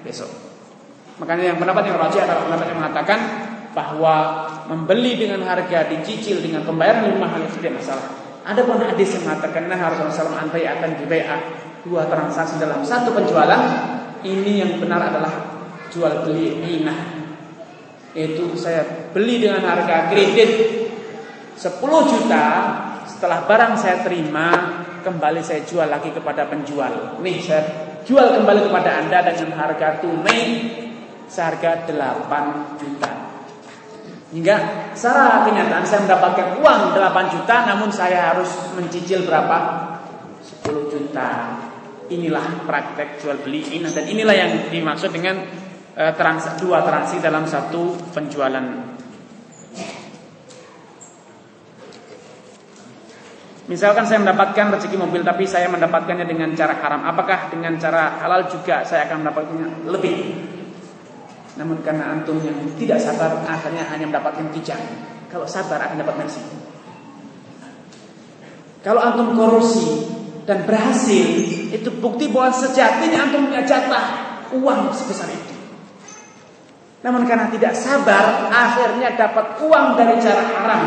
besok. 0.05 0.29
Makanya 1.17 1.53
yang 1.53 1.57
pendapat 1.57 1.89
yang 1.89 1.97
rajin 1.97 2.21
adalah 2.23 2.41
pendapat 2.45 2.65
yang 2.69 2.79
mengatakan 2.79 3.19
bahwa 3.73 4.47
membeli 4.69 5.17
dengan 5.17 5.41
harga 5.45 5.89
dicicil 5.89 6.39
dengan 6.39 6.61
pembayaran 6.63 7.09
lebih 7.09 7.19
mahal 7.21 7.41
itu 7.43 7.57
tidak 7.61 7.81
masalah. 7.81 8.05
Ada 8.43 8.61
pun 8.63 8.77
hadis 8.79 9.17
yang 9.17 9.23
mengatakan 9.25 9.71
nah 9.71 9.79
Rasulullah 9.81 10.45
antai 10.45 10.67
akan 10.67 10.89
dibai'ah 11.03 11.41
dua 11.83 12.05
transaksi 12.07 12.61
dalam 12.61 12.85
satu 12.85 13.11
penjualan. 13.11 13.61
Ini 14.23 14.51
yang 14.63 14.71
benar 14.79 15.11
adalah 15.11 15.33
jual 15.91 16.23
beli 16.23 16.63
inah. 16.79 17.25
Yaitu 18.13 18.55
saya 18.55 19.09
beli 19.11 19.41
dengan 19.41 19.65
harga 19.65 20.13
kredit 20.13 20.51
10 21.57 21.81
juta, 21.81 22.45
setelah 23.09 23.45
barang 23.45 23.73
saya 23.77 24.01
terima, 24.05 24.47
kembali 25.05 25.41
saya 25.41 25.61
jual 25.63 25.85
lagi 25.85 26.09
kepada 26.11 26.49
penjual. 26.49 27.19
Nih 27.21 27.39
saya 27.39 27.63
jual 28.03 28.35
kembali 28.37 28.67
kepada 28.69 28.99
Anda 29.03 29.19
dengan 29.31 29.55
harga 29.55 30.03
tunai 30.03 30.41
seharga 31.27 31.87
8 31.87 32.79
juta. 32.83 33.22
Hingga 34.33 34.89
secara 34.97 35.45
kenyataan 35.45 35.85
saya 35.85 36.09
mendapatkan 36.09 36.57
uang 36.57 36.97
8 36.97 37.33
juta 37.37 37.55
namun 37.69 37.93
saya 37.93 38.33
harus 38.33 38.49
mencicil 38.73 39.29
berapa? 39.29 39.57
10 40.65 40.89
juta. 40.89 41.29
Inilah 42.09 42.65
praktek 42.65 43.21
jual 43.21 43.45
beli 43.45 43.61
ini 43.77 43.85
dan 43.85 44.05
inilah 44.09 44.35
yang 44.35 44.51
dimaksud 44.73 45.13
dengan 45.13 45.37
uh, 45.95 46.11
trans 46.17 46.49
dua 46.57 46.81
transaksi 46.81 47.21
dalam 47.21 47.45
satu 47.45 47.93
penjualan. 48.11 48.91
Misalkan 53.63 54.03
saya 54.03 54.19
mendapatkan 54.19 54.75
rezeki 54.75 54.99
mobil 54.99 55.23
tapi 55.23 55.47
saya 55.47 55.71
mendapatkannya 55.71 56.27
dengan 56.27 56.51
cara 56.51 56.75
haram, 56.83 57.07
apakah 57.07 57.47
dengan 57.47 57.79
cara 57.79 58.19
halal 58.19 58.51
juga 58.51 58.83
saya 58.83 59.07
akan 59.07 59.23
mendapatkannya 59.23 59.67
lebih? 59.87 60.17
Namun 61.53 61.85
karena 61.85 62.17
antum 62.17 62.41
yang 62.41 62.57
tidak 62.77 62.97
sabar 62.97 63.45
akhirnya 63.45 63.85
hanya 63.93 64.09
mendapatkan 64.09 64.49
kijang. 64.57 64.81
Kalau 65.29 65.45
sabar 65.45 65.81
akan 65.85 66.01
dapat 66.01 66.15
nasi. 66.25 66.41
Kalau 68.83 68.99
antum 68.99 69.37
korupsi 69.37 70.11
dan 70.43 70.67
berhasil, 70.67 71.25
itu 71.71 71.89
bukti 72.03 72.27
bahwa 72.27 72.51
sejatinya 72.51 73.31
antum 73.31 73.47
punya 73.47 73.63
jatah 73.63 74.05
uang 74.51 74.91
sebesar 74.91 75.31
itu. 75.31 75.55
Namun 77.03 77.27
karena 77.27 77.51
tidak 77.51 77.75
sabar, 77.75 78.47
akhirnya 78.47 79.15
dapat 79.15 79.59
uang 79.59 79.99
dari 79.99 80.19
cara 80.23 80.43
haram, 80.43 80.83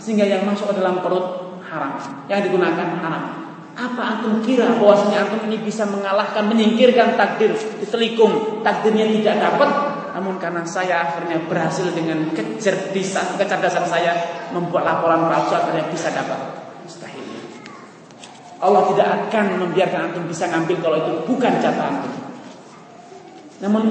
sehingga 0.00 0.24
yang 0.24 0.48
masuk 0.48 0.72
ke 0.72 0.74
dalam 0.80 1.00
perut 1.04 1.60
haram, 1.68 1.96
yang 2.28 2.40
digunakan 2.40 2.88
haram. 3.00 3.24
Apa 3.72 4.02
antum 4.16 4.44
kira 4.44 4.76
bahwasanya 4.76 5.28
antum 5.28 5.48
ini 5.48 5.60
bisa 5.60 5.88
mengalahkan, 5.88 6.48
menyingkirkan 6.48 7.16
takdir, 7.16 7.52
ditelikung, 7.80 8.60
takdirnya 8.60 9.08
tidak 9.08 9.36
dapat, 9.40 9.70
namun 10.12 10.36
karena 10.36 10.60
saya 10.68 11.08
akhirnya 11.08 11.40
berhasil 11.48 11.88
dengan 11.96 12.28
kecerdasan, 12.36 13.40
kecerdasan 13.40 13.88
saya 13.88 14.12
membuat 14.52 14.84
laporan 14.84 15.24
palsu 15.26 15.56
akhirnya 15.56 15.88
bisa 15.88 16.12
dapat. 16.12 16.36
Mustahil. 16.84 17.24
Allah 18.60 18.82
tidak 18.92 19.08
akan 19.26 19.46
membiarkan 19.64 20.00
antum 20.12 20.24
bisa 20.28 20.46
ngambil 20.52 20.76
kalau 20.84 20.96
itu 21.00 21.12
bukan 21.24 21.52
jatah 21.64 21.86
antum. 21.88 22.14
Namun 23.64 23.84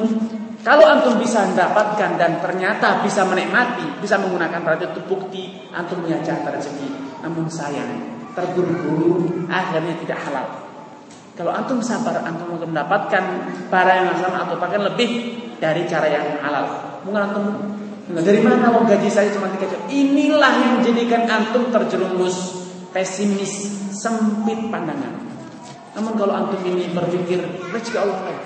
kalau 0.61 0.85
antum 0.85 1.17
bisa 1.17 1.41
mendapatkan 1.49 2.21
dan 2.21 2.37
ternyata 2.37 3.01
bisa 3.01 3.25
menikmati, 3.25 3.97
bisa 3.97 4.21
menggunakan 4.21 4.61
berarti 4.61 4.93
itu 4.93 5.01
bukti 5.09 5.43
antum 5.73 6.05
punya 6.05 6.21
jatah 6.21 6.53
rezeki. 6.53 7.17
Namun 7.25 7.49
sayang, 7.49 7.89
terburu-buru 8.37 9.49
akhirnya 9.49 9.97
tidak 10.05 10.21
halal. 10.29 10.47
Kalau 11.33 11.49
antum 11.49 11.81
sabar, 11.81 12.21
antum 12.21 12.53
akan 12.53 12.69
mendapatkan 12.69 13.23
barang 13.73 13.99
yang 14.05 14.17
sama 14.21 14.45
atau 14.45 14.61
bahkan 14.61 14.85
lebih 14.85 15.40
dari 15.61 15.85
cara 15.85 16.09
yang 16.09 16.41
halal. 16.41 16.65
Mungkin 17.05 17.21
antum 17.21 17.45
dari 18.09 18.41
mana 18.41 18.73
uang 18.73 18.89
gaji 18.89 19.07
saya 19.07 19.29
cuma 19.29 19.47
3 19.53 19.61
juta? 19.61 19.85
Inilah 19.93 20.53
yang 20.57 20.71
menjadikan 20.81 21.29
antum 21.29 21.69
terjerumus 21.69 22.65
pesimis, 22.91 23.69
sempit 23.93 24.57
pandangan. 24.73 25.21
Namun 25.95 26.17
kalau 26.17 26.33
antum 26.33 26.59
ini 26.65 26.89
berpikir 26.91 27.39
rezeki 27.69 27.97
Allah 28.01 28.17
baik. 28.25 28.41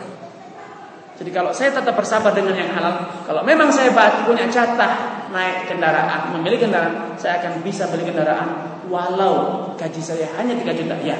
Jadi 1.15 1.31
kalau 1.31 1.55
saya 1.55 1.71
tetap 1.71 1.95
bersabar 1.95 2.35
dengan 2.35 2.51
yang 2.59 2.75
halal, 2.75 3.23
kalau 3.23 3.39
memang 3.47 3.71
saya 3.71 3.87
punya 4.27 4.51
jatah 4.51 5.23
naik 5.31 5.71
kendaraan, 5.71 6.35
memiliki 6.35 6.67
kendaraan, 6.67 7.15
saya 7.15 7.39
akan 7.39 7.63
bisa 7.63 7.87
beli 7.87 8.03
kendaraan 8.03 8.83
walau 8.91 9.71
gaji 9.79 10.03
saya 10.03 10.27
hanya 10.35 10.59
3 10.59 10.75
juta. 10.75 10.95
Ya. 10.99 11.15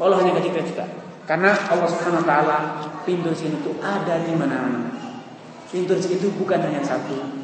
Walau 0.00 0.16
hanya 0.24 0.32
gaji 0.40 0.48
3 0.50 0.64
juta. 0.64 1.07
Karena 1.28 1.52
Allah 1.52 1.88
Subhanahu 1.92 2.24
wa 2.24 2.26
taala 2.26 2.56
pintu 3.04 3.28
rezeki 3.28 3.60
itu 3.60 3.76
ada 3.84 4.24
di 4.24 4.32
mana-mana. 4.32 4.88
Pintu 5.68 5.92
rezeki 5.92 6.24
itu 6.24 6.28
bukan 6.40 6.56
hanya 6.56 6.80
satu. 6.80 7.37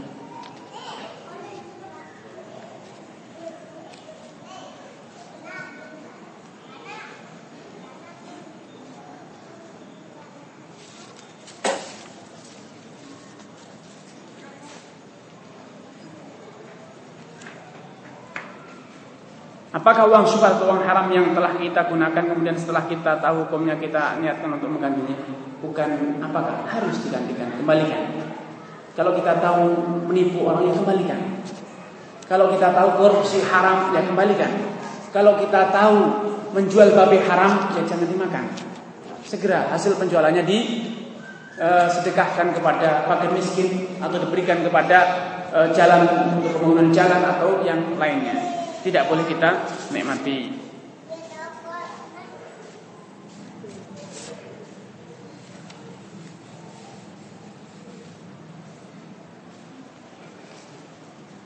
Apakah 19.84 20.08
uang 20.08 20.24
syubhat 20.24 20.56
atau 20.56 20.72
uang 20.72 20.80
haram 20.80 21.12
yang 21.12 21.36
telah 21.36 21.60
kita 21.60 21.84
gunakan 21.92 22.24
kemudian 22.24 22.56
setelah 22.56 22.88
kita 22.88 23.20
tahu 23.20 23.44
hukumnya 23.44 23.76
kita 23.76 24.16
niatkan 24.16 24.56
untuk 24.56 24.72
menggantinya? 24.72 25.12
Bukan 25.60 26.24
apakah 26.24 26.64
harus 26.64 27.04
digantikan, 27.04 27.52
kembalikan. 27.52 28.16
Kalau 28.96 29.12
kita 29.12 29.44
tahu 29.44 29.76
menipu 30.08 30.48
orang 30.48 30.72
ya 30.72 30.72
kembalikan. 30.72 31.20
Kalau 32.24 32.48
kita 32.56 32.72
tahu 32.72 32.88
korupsi 32.96 33.44
haram 33.44 33.92
ya 33.92 34.00
kembalikan. 34.08 34.72
Kalau 35.12 35.36
kita 35.36 35.68
tahu 35.68 35.96
menjual 36.56 36.96
babi 36.96 37.20
haram 37.20 37.76
ya 37.76 37.84
jangan 37.84 38.08
dimakan. 38.08 38.44
Segera 39.20 39.68
hasil 39.68 40.00
penjualannya 40.00 40.48
di 40.48 40.80
uh, 41.60 41.92
sedekahkan 41.92 42.56
kepada 42.56 43.04
fakir 43.04 43.36
miskin 43.36 44.00
atau 44.00 44.16
diberikan 44.16 44.64
kepada 44.64 44.98
uh, 45.52 45.68
jalan 45.76 46.08
untuk 46.40 46.56
pembangunan 46.56 46.88
jalan 46.88 47.20
atau 47.20 47.60
yang 47.68 48.00
lainnya 48.00 48.53
tidak 48.84 49.08
boleh 49.08 49.24
kita 49.24 49.50
nikmati. 49.96 50.52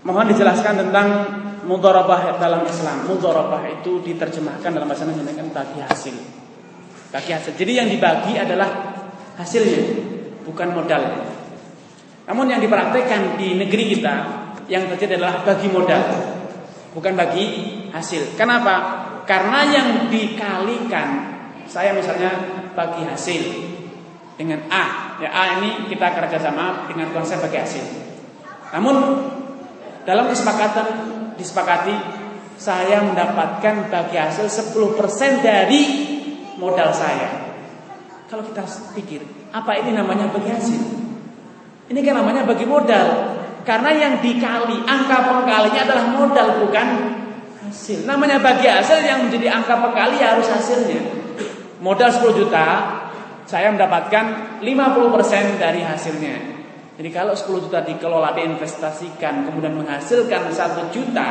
Mohon 0.03 0.35
dijelaskan 0.35 0.75
tentang 0.89 1.09
mudharabah 1.69 2.41
dalam 2.41 2.65
Islam. 2.67 3.07
Mudharabah 3.07 3.61
itu 3.71 4.03
diterjemahkan 4.03 4.73
dalam 4.75 4.89
bahasa 4.89 5.05
Indonesia 5.07 5.37
dengan 5.37 5.53
bagi 5.53 5.79
hasil. 5.85 6.17
Bagi 7.13 7.31
hasil. 7.37 7.53
Jadi 7.55 7.73
yang 7.77 7.87
dibagi 7.93 8.41
adalah 8.41 8.99
hasilnya, 9.37 9.85
bukan 10.49 10.75
modal. 10.75 11.29
Namun 12.25 12.51
yang 12.51 12.59
dipraktekkan 12.65 13.37
di 13.37 13.61
negeri 13.61 13.85
kita 13.95 14.15
yang 14.67 14.89
terjadi 14.91 15.21
adalah 15.21 15.45
bagi 15.45 15.69
modal 15.69 16.03
bukan 16.93 17.13
bagi 17.17 17.45
hasil. 17.93 18.37
Kenapa? 18.39 19.05
Karena 19.29 19.65
yang 19.69 19.89
dikalikan 20.09 21.37
saya 21.69 21.93
misalnya 21.93 22.33
bagi 22.73 23.05
hasil 23.05 23.43
dengan 24.41 24.65
A. 24.73 25.19
Ya 25.21 25.29
A 25.35 25.43
ini 25.61 25.91
kita 25.91 26.15
kerjasama 26.17 26.89
dengan 26.89 27.13
konsep 27.13 27.43
bagi 27.43 27.59
hasil. 27.61 27.85
Namun 28.73 28.97
dalam 30.09 30.31
kesepakatan 30.33 30.87
disepakati 31.37 31.95
saya 32.59 33.05
mendapatkan 33.07 33.87
bagi 33.87 34.17
hasil 34.19 34.51
10% 34.51 35.47
dari 35.47 35.83
modal 36.59 36.91
saya. 36.91 37.55
Kalau 38.27 38.45
kita 38.45 38.67
pikir, 38.99 39.25
apa 39.55 39.79
ini 39.79 39.95
namanya 39.95 40.29
bagi 40.29 40.51
hasil? 40.53 40.83
Ini 41.89 42.01
kan 42.05 42.21
namanya 42.21 42.45
bagi 42.45 42.69
modal. 42.69 43.09
Karena 43.69 43.93
yang 43.93 44.25
dikali 44.25 44.81
angka 44.89 45.29
pengkalinya 45.29 45.85
adalah 45.85 46.07
modal 46.09 46.49
bukan 46.65 46.89
hasil. 47.69 48.09
Namanya 48.09 48.41
bagi 48.41 48.65
hasil 48.65 49.05
yang 49.05 49.29
menjadi 49.29 49.61
angka 49.61 49.77
pengkali 49.77 50.25
harus 50.25 50.49
hasilnya. 50.49 51.05
Modal 51.85 52.09
10 52.09 52.33
juta, 52.33 52.65
saya 53.45 53.69
mendapatkan 53.69 54.57
50% 54.65 55.61
dari 55.61 55.85
hasilnya. 55.85 56.37
Jadi 56.97 57.13
kalau 57.13 57.37
10 57.37 57.69
juta 57.69 57.85
dikelola 57.85 58.33
diinvestasikan 58.33 59.45
kemudian 59.53 59.77
menghasilkan 59.77 60.49
1 60.49 60.89
juta 60.89 61.29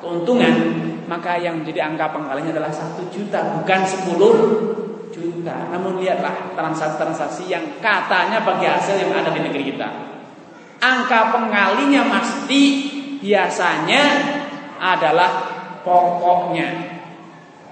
keuntungan, 0.00 0.56
maka 1.04 1.36
yang 1.36 1.60
menjadi 1.60 1.84
angka 1.84 2.16
pengkalinya 2.16 2.56
adalah 2.56 2.72
1 2.72 3.12
juta 3.12 3.60
bukan 3.60 3.80
10 3.84 5.12
juta. 5.12 5.56
Namun 5.68 6.00
lihatlah 6.00 6.56
transaksi-transaksi 6.56 7.44
yang 7.44 7.76
katanya 7.84 8.40
bagi 8.40 8.64
hasil 8.64 8.96
yang 8.96 9.12
ada 9.12 9.28
di 9.36 9.44
negeri 9.44 9.68
kita 9.68 10.13
angka 10.82 11.34
pengalinya 11.34 12.06
pasti 12.08 12.62
biasanya 13.20 14.04
adalah 14.78 15.30
pokoknya. 15.84 16.94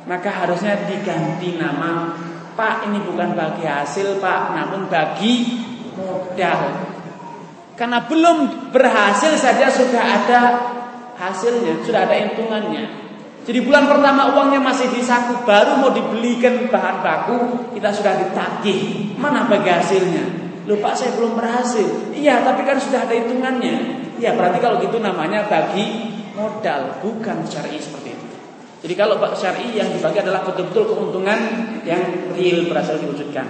Maka 0.03 0.31
harusnya 0.31 0.83
diganti 0.91 1.55
nama 1.63 2.11
Pak 2.59 2.91
ini 2.91 2.99
bukan 3.07 3.39
bagi 3.39 3.63
hasil 3.63 4.19
Pak 4.19 4.51
Namun 4.51 4.91
bagi 4.91 5.63
modal 5.95 6.91
Karena 7.79 8.03
belum 8.03 8.71
berhasil 8.75 9.39
saja 9.39 9.71
sudah 9.71 10.03
ada 10.03 10.41
hasilnya, 11.17 11.87
sudah 11.87 12.05
ada 12.05 12.15
hitungannya. 12.19 12.85
Jadi 13.43 13.59
bulan 13.65 13.91
pertama 13.91 14.39
uangnya 14.39 14.63
masih 14.63 14.93
di 14.95 15.03
saku, 15.03 15.43
baru 15.43 15.81
mau 15.83 15.91
dibelikan 15.91 16.71
bahan 16.71 17.03
baku, 17.03 17.39
kita 17.75 17.91
sudah 17.91 18.15
ditagih. 18.23 19.15
Mana 19.19 19.51
bagi 19.51 19.67
hasilnya? 19.67 20.42
Lupa 20.69 20.95
saya 20.95 21.19
belum 21.19 21.35
berhasil. 21.35 22.15
Iya, 22.15 22.47
tapi 22.47 22.63
kan 22.63 22.79
sudah 22.79 23.07
ada 23.07 23.15
hitungannya. 23.15 23.75
Iya, 24.23 24.39
berarti 24.39 24.59
kalau 24.63 24.79
gitu 24.79 25.03
namanya 25.03 25.51
bagi 25.51 26.15
modal, 26.39 27.03
bukan 27.03 27.43
syar'i 27.51 27.83
seperti 27.83 28.15
itu. 28.15 28.27
Jadi 28.87 28.95
kalau 28.95 29.19
syar'i 29.35 29.75
yang 29.75 29.91
dibagi 29.91 30.23
adalah 30.23 30.47
betul-betul 30.47 30.95
keuntungan 30.95 31.39
yang 31.83 32.03
real 32.35 32.71
berhasil 32.71 32.99
diwujudkan. 32.99 33.47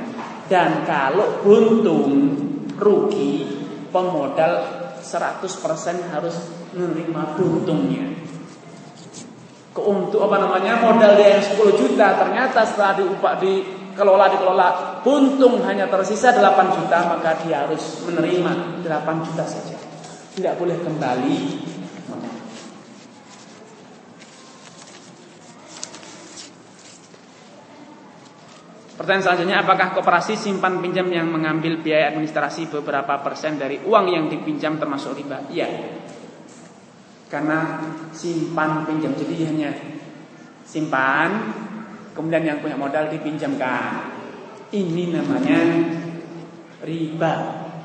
Dan 0.49 0.85
kalau 0.89 1.41
buntung, 1.45 2.09
rugi, 2.77 3.49
pemodal 3.93 4.53
100% 5.01 6.13
harus 6.13 6.37
menerima 6.73 7.37
buntungnya 7.37 8.13
keuntung 9.73 10.29
apa 10.29 10.37
namanya 10.37 10.85
modal 10.85 11.17
dia 11.17 11.41
yang 11.41 11.45
10 11.45 11.81
juta 11.81 12.07
ternyata 12.21 12.61
setelah 12.69 12.93
diupah 13.01 13.35
dikelola 13.93 14.27
dikelola. 14.33 14.69
Buntung 15.05 15.61
hanya 15.69 15.87
tersisa 15.87 16.33
8 16.33 16.77
juta 16.81 16.99
maka 17.07 17.37
dia 17.45 17.69
harus 17.69 18.03
menerima 18.09 18.83
8 18.83 19.27
juta 19.29 19.45
saja. 19.45 19.77
Tidak 20.33 20.57
boleh 20.57 20.81
kembali. 20.81 21.39
Pertanyaan 28.93 29.25
selanjutnya, 29.25 29.67
apakah 29.67 29.99
koperasi 29.99 30.39
simpan 30.39 30.79
pinjam 30.79 31.11
yang 31.11 31.27
mengambil 31.27 31.83
biaya 31.83 32.15
administrasi 32.15 32.71
beberapa 32.71 33.19
persen 33.19 33.59
dari 33.59 33.83
uang 33.83 34.07
yang 34.07 34.31
dipinjam 34.31 34.79
termasuk 34.79 35.19
riba? 35.19 35.43
Iya, 35.51 35.67
karena 37.33 37.81
simpan 38.13 38.85
pinjam 38.85 39.17
jadi 39.17 39.49
hanya 39.49 39.73
simpan 40.69 41.62
kemudian 42.13 42.45
yang 42.45 42.59
punya 42.61 42.77
modal 42.77 43.09
dipinjamkan. 43.09 44.09
Ini 44.73 45.13
namanya 45.13 45.61
riba. 46.85 47.35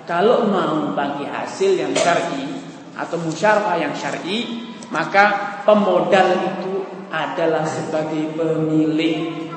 Kalau 0.07 0.47
mau 0.47 0.95
bagi 0.95 1.27
hasil 1.27 1.75
yang 1.75 1.91
syar'i 1.91 2.47
atau 2.95 3.19
musyarakah 3.19 3.75
yang 3.75 3.91
syar'i 3.91 4.67
maka 4.87 5.59
pemodal 5.67 6.31
itu 6.31 6.87
adalah 7.11 7.67
sebagai 7.67 8.35
pemilik. 8.35 9.51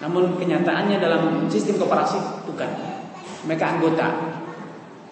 Namun 0.00 0.36
kenyataannya 0.40 0.96
dalam 0.96 1.48
sistem 1.52 1.80
koperasi 1.80 2.48
bukan. 2.48 2.68
Mereka 3.44 3.64
anggota. 3.76 4.08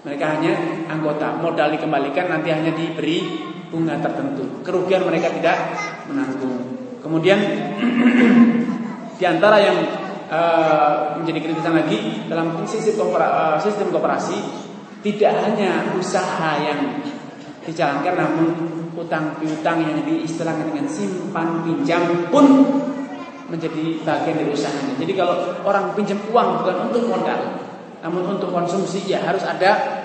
Mereka 0.04 0.24
hanya 0.36 0.52
anggota. 0.88 1.36
Modal 1.40 1.76
dikembalikan 1.76 2.28
nanti 2.28 2.52
hanya 2.52 2.72
diberi 2.72 3.24
bunga 3.68 4.00
tertentu. 4.00 4.64
Kerugian 4.64 5.04
mereka 5.04 5.32
tidak 5.32 5.56
menanggung. 6.08 6.56
Kemudian 7.00 7.36
di 9.14 9.24
antara 9.24 9.56
yang 9.62 9.78
uh, 10.28 11.18
menjadi 11.20 11.38
kritisan 11.50 11.74
lagi 11.74 11.98
dalam 12.26 12.58
sistem, 12.66 12.98
koopera, 12.98 13.28
uh, 13.30 13.56
sistem 13.62 13.94
kooperasi 13.94 14.38
tidak 15.04 15.32
hanya 15.44 15.94
usaha 15.94 16.58
yang 16.58 16.98
dijalankan 17.64 18.14
namun 18.16 18.48
utang 18.94 19.36
piutang 19.40 19.84
yang 19.84 20.00
diistilahkan 20.06 20.70
dengan 20.70 20.86
simpan 20.88 21.64
pinjam 21.66 22.28
pun 22.30 22.46
menjadi 23.48 24.00
bagian 24.02 24.34
dari 24.40 24.50
usahanya. 24.50 24.94
Jadi 24.96 25.12
kalau 25.12 25.52
orang 25.62 25.92
pinjam 25.92 26.16
uang 26.32 26.64
bukan 26.64 26.76
untuk 26.88 27.02
modal, 27.12 27.40
namun 28.00 28.36
untuk 28.38 28.48
konsumsi 28.48 29.04
ya 29.04 29.20
harus 29.20 29.44
ada 29.44 30.02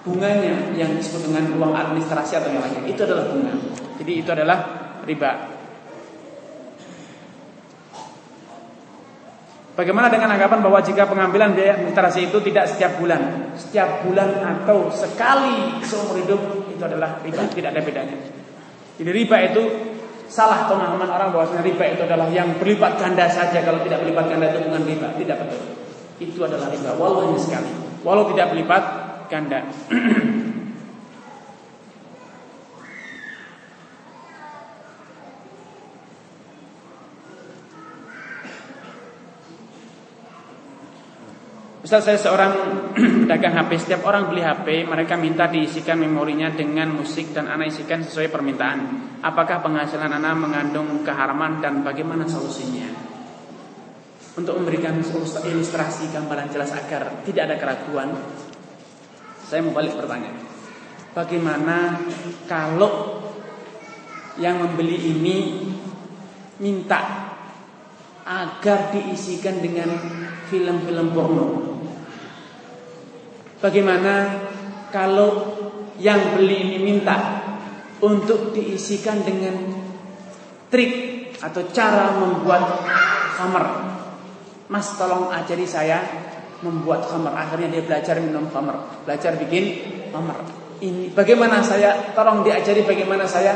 bunganya 0.00 0.72
yang 0.72 0.96
disebut 0.96 1.28
dengan 1.28 1.44
uang 1.60 1.76
administrasi 1.76 2.40
atau 2.40 2.48
yang 2.48 2.64
lainnya 2.64 2.88
itu 2.88 3.00
adalah 3.04 3.28
bunga. 3.28 3.52
Jadi 4.00 4.12
itu 4.24 4.30
adalah 4.32 4.58
riba. 5.04 5.59
Bagaimana 9.78 10.10
dengan 10.10 10.34
anggapan 10.34 10.60
bahwa 10.66 10.82
jika 10.82 11.06
pengambilan 11.06 11.54
biaya 11.54 11.78
administrasi 11.78 12.28
itu 12.28 12.38
tidak 12.42 12.68
setiap 12.68 12.98
bulan, 12.98 13.54
setiap 13.54 14.02
bulan 14.02 14.42
atau 14.42 14.90
sekali 14.90 15.78
seumur 15.86 16.18
hidup 16.18 16.40
itu 16.68 16.82
adalah 16.82 17.22
riba, 17.22 17.46
tidak 17.54 17.70
ada 17.78 17.82
bedanya. 17.86 18.16
Jadi 18.98 19.10
riba 19.14 19.36
itu 19.46 19.62
salah 20.26 20.66
pemahaman 20.66 21.06
orang 21.06 21.30
bahwa 21.30 21.46
riba 21.62 21.84
itu 21.86 22.02
adalah 22.02 22.26
yang 22.34 22.58
berlipat 22.58 22.98
ganda 22.98 23.30
saja 23.30 23.62
kalau 23.62 23.78
tidak 23.86 24.02
berlipat 24.02 24.24
ganda 24.26 24.46
itu 24.50 24.60
bukan 24.66 24.82
riba, 24.84 25.08
tidak 25.16 25.36
betul. 25.46 25.60
Itu 26.18 26.38
adalah 26.44 26.68
riba, 26.68 26.90
walau 26.98 27.30
hanya 27.30 27.38
sekali. 27.38 27.70
Walau 28.02 28.26
tidak 28.34 28.50
berlipat 28.52 28.82
ganda. 29.30 29.64
Ustaz 41.90 42.06
saya 42.06 42.22
seorang 42.22 42.52
pedagang 43.26 43.50
HP 43.50 43.82
Setiap 43.82 44.06
orang 44.06 44.30
beli 44.30 44.46
HP 44.46 44.86
Mereka 44.86 45.18
minta 45.18 45.50
diisikan 45.50 45.98
memorinya 45.98 46.46
dengan 46.54 46.94
musik 46.94 47.34
Dan 47.34 47.50
anak 47.50 47.74
isikan 47.74 48.06
sesuai 48.06 48.30
permintaan 48.30 48.78
Apakah 49.26 49.58
penghasilan 49.58 50.06
anak 50.06 50.38
mengandung 50.38 51.02
keharaman 51.02 51.58
Dan 51.58 51.82
bagaimana 51.82 52.30
solusinya 52.30 52.86
Untuk 54.38 54.62
memberikan 54.62 55.02
ilustrasi 55.42 56.14
gambaran 56.14 56.54
jelas 56.54 56.70
agar 56.78 57.26
Tidak 57.26 57.42
ada 57.42 57.58
keraguan 57.58 58.14
saya 59.50 59.66
mau 59.66 59.74
balik 59.74 59.98
pertanyaan. 59.98 60.46
Bagaimana 61.10 61.98
kalau 62.46 63.18
yang 64.38 64.62
membeli 64.62 65.10
ini 65.10 65.66
minta 66.62 67.34
agar 68.22 68.94
diisikan 68.94 69.58
dengan 69.58 69.90
film-film 70.46 71.10
porno? 71.10 71.69
Bagaimana 73.60 74.40
kalau 74.88 75.52
yang 76.00 76.32
beli 76.32 76.64
ini 76.64 76.78
minta 76.80 77.44
untuk 78.00 78.56
diisikan 78.56 79.20
dengan 79.20 79.52
trik 80.72 80.92
atau 81.44 81.68
cara 81.68 82.16
membuat 82.16 82.88
kamar? 83.36 83.64
Mas 84.72 84.96
tolong 84.96 85.28
ajari 85.28 85.68
saya 85.68 86.00
membuat 86.64 87.04
khamar. 87.04 87.36
Akhirnya 87.36 87.68
dia 87.68 87.84
belajar 87.84 88.16
minum 88.16 88.48
khamar, 88.48 89.04
belajar 89.04 89.36
bikin 89.36 89.76
khamar. 90.08 90.40
Ini 90.80 91.12
bagaimana 91.12 91.60
saya 91.60 92.16
tolong 92.16 92.40
diajari 92.40 92.80
bagaimana 92.88 93.28
saya 93.28 93.52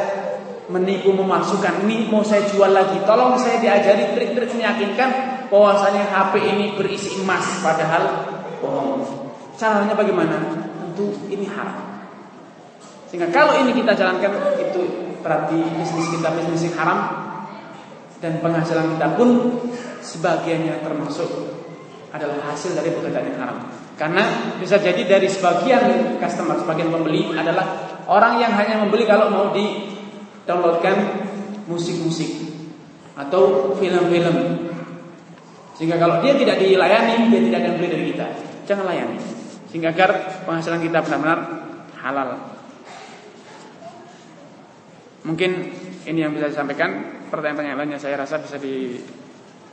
menipu 0.68 1.16
memasukkan 1.16 1.88
ini 1.88 2.12
mau 2.12 2.20
saya 2.20 2.44
jual 2.44 2.68
lagi. 2.68 3.00
Tolong 3.08 3.40
saya 3.40 3.56
diajari 3.56 4.12
trik-trik 4.12 4.52
meyakinkan 4.52 5.10
bahwasanya 5.48 6.12
HP 6.12 6.32
ini 6.44 6.76
berisi 6.76 7.24
emas 7.24 7.64
padahal 7.64 8.04
bohong. 8.60 9.23
Caranya 9.64 9.96
bagaimana? 9.96 10.36
Tentu 10.76 11.08
ini 11.32 11.48
haram. 11.48 12.04
Sehingga 13.08 13.32
kalau 13.32 13.56
ini 13.64 13.72
kita 13.72 13.96
jalankan 13.96 14.60
itu 14.60 14.80
berarti 15.24 15.56
bisnis 15.80 16.12
kita 16.12 16.36
bisnis 16.36 16.68
haram 16.76 17.00
dan 18.20 18.44
penghasilan 18.44 18.92
kita 18.92 19.16
pun 19.16 19.56
sebagiannya 20.04 20.84
termasuk 20.84 21.48
adalah 22.12 22.44
hasil 22.52 22.76
dari 22.76 22.92
pekerjaan 22.92 23.24
yang 23.24 23.40
haram. 23.40 23.58
Karena 23.96 24.52
bisa 24.60 24.76
jadi 24.76 25.00
dari 25.00 25.32
sebagian 25.32 26.20
customer, 26.20 26.60
sebagian 26.60 26.92
pembeli 26.92 27.32
adalah 27.32 27.64
orang 28.04 28.44
yang 28.44 28.52
hanya 28.52 28.84
membeli 28.84 29.08
kalau 29.08 29.32
mau 29.32 29.48
di 29.56 29.96
downloadkan 30.44 31.24
musik-musik 31.72 32.52
atau 33.16 33.72
film-film. 33.80 34.68
Sehingga 35.72 35.96
kalau 35.96 36.20
dia 36.20 36.36
tidak 36.36 36.60
dilayani, 36.60 37.32
dia 37.32 37.40
tidak 37.48 37.58
akan 37.64 37.72
beli 37.80 37.88
dari 37.88 38.04
kita. 38.12 38.26
Jangan 38.68 38.92
layani. 38.92 39.33
Sehingga 39.74 39.90
agar 39.90 40.10
penghasilan 40.46 40.78
kita 40.86 41.02
benar-benar 41.02 41.66
halal. 41.98 42.30
Mungkin 45.26 45.50
ini 46.06 46.18
yang 46.22 46.30
bisa 46.30 46.46
disampaikan. 46.46 47.26
Pertanyaan-pertanyaan 47.26 47.78
lainnya 47.82 47.98
saya 47.98 48.14
rasa 48.22 48.38
bisa 48.38 48.54
di 48.62 49.02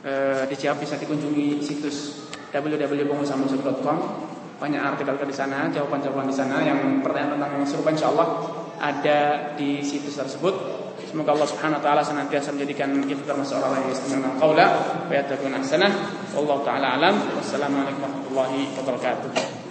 eh, 0.02 0.42
dijawab 0.50 0.82
bisa 0.82 0.98
dikunjungi 0.98 1.62
situs 1.62 2.26
www.pengusahamusik.com 2.50 3.98
banyak 4.62 4.78
artikel 4.78 5.18
di 5.26 5.34
sana, 5.34 5.66
jawaban-jawaban 5.74 6.30
di 6.30 6.36
sana 6.38 6.62
yang 6.62 7.02
pertanyaan 7.02 7.34
tentang 7.34 7.50
yang 7.58 7.66
serupa 7.66 7.90
insya 7.90 8.14
Allah 8.14 8.26
ada 8.78 9.18
di 9.58 9.82
situs 9.82 10.14
tersebut. 10.14 10.54
Semoga 11.02 11.34
Allah 11.34 11.50
Subhanahu 11.50 11.78
wa 11.78 11.84
taala 11.84 12.02
senantiasa 12.02 12.54
menjadikan 12.54 12.94
kita 13.02 13.26
termasuk 13.26 13.58
orang 13.58 13.82
yang 13.84 13.90
istimewa 13.90 14.38
qaula 14.38 14.66
wa 15.10 15.14
yattaquna 15.14 15.58
ahsanah. 15.58 15.92
Wallahu 16.34 16.62
taala 16.62 16.94
alam. 16.94 17.14
Wassalamualaikum 17.38 18.06
warahmatullahi 18.06 18.70
wabarakatuh. 18.78 19.61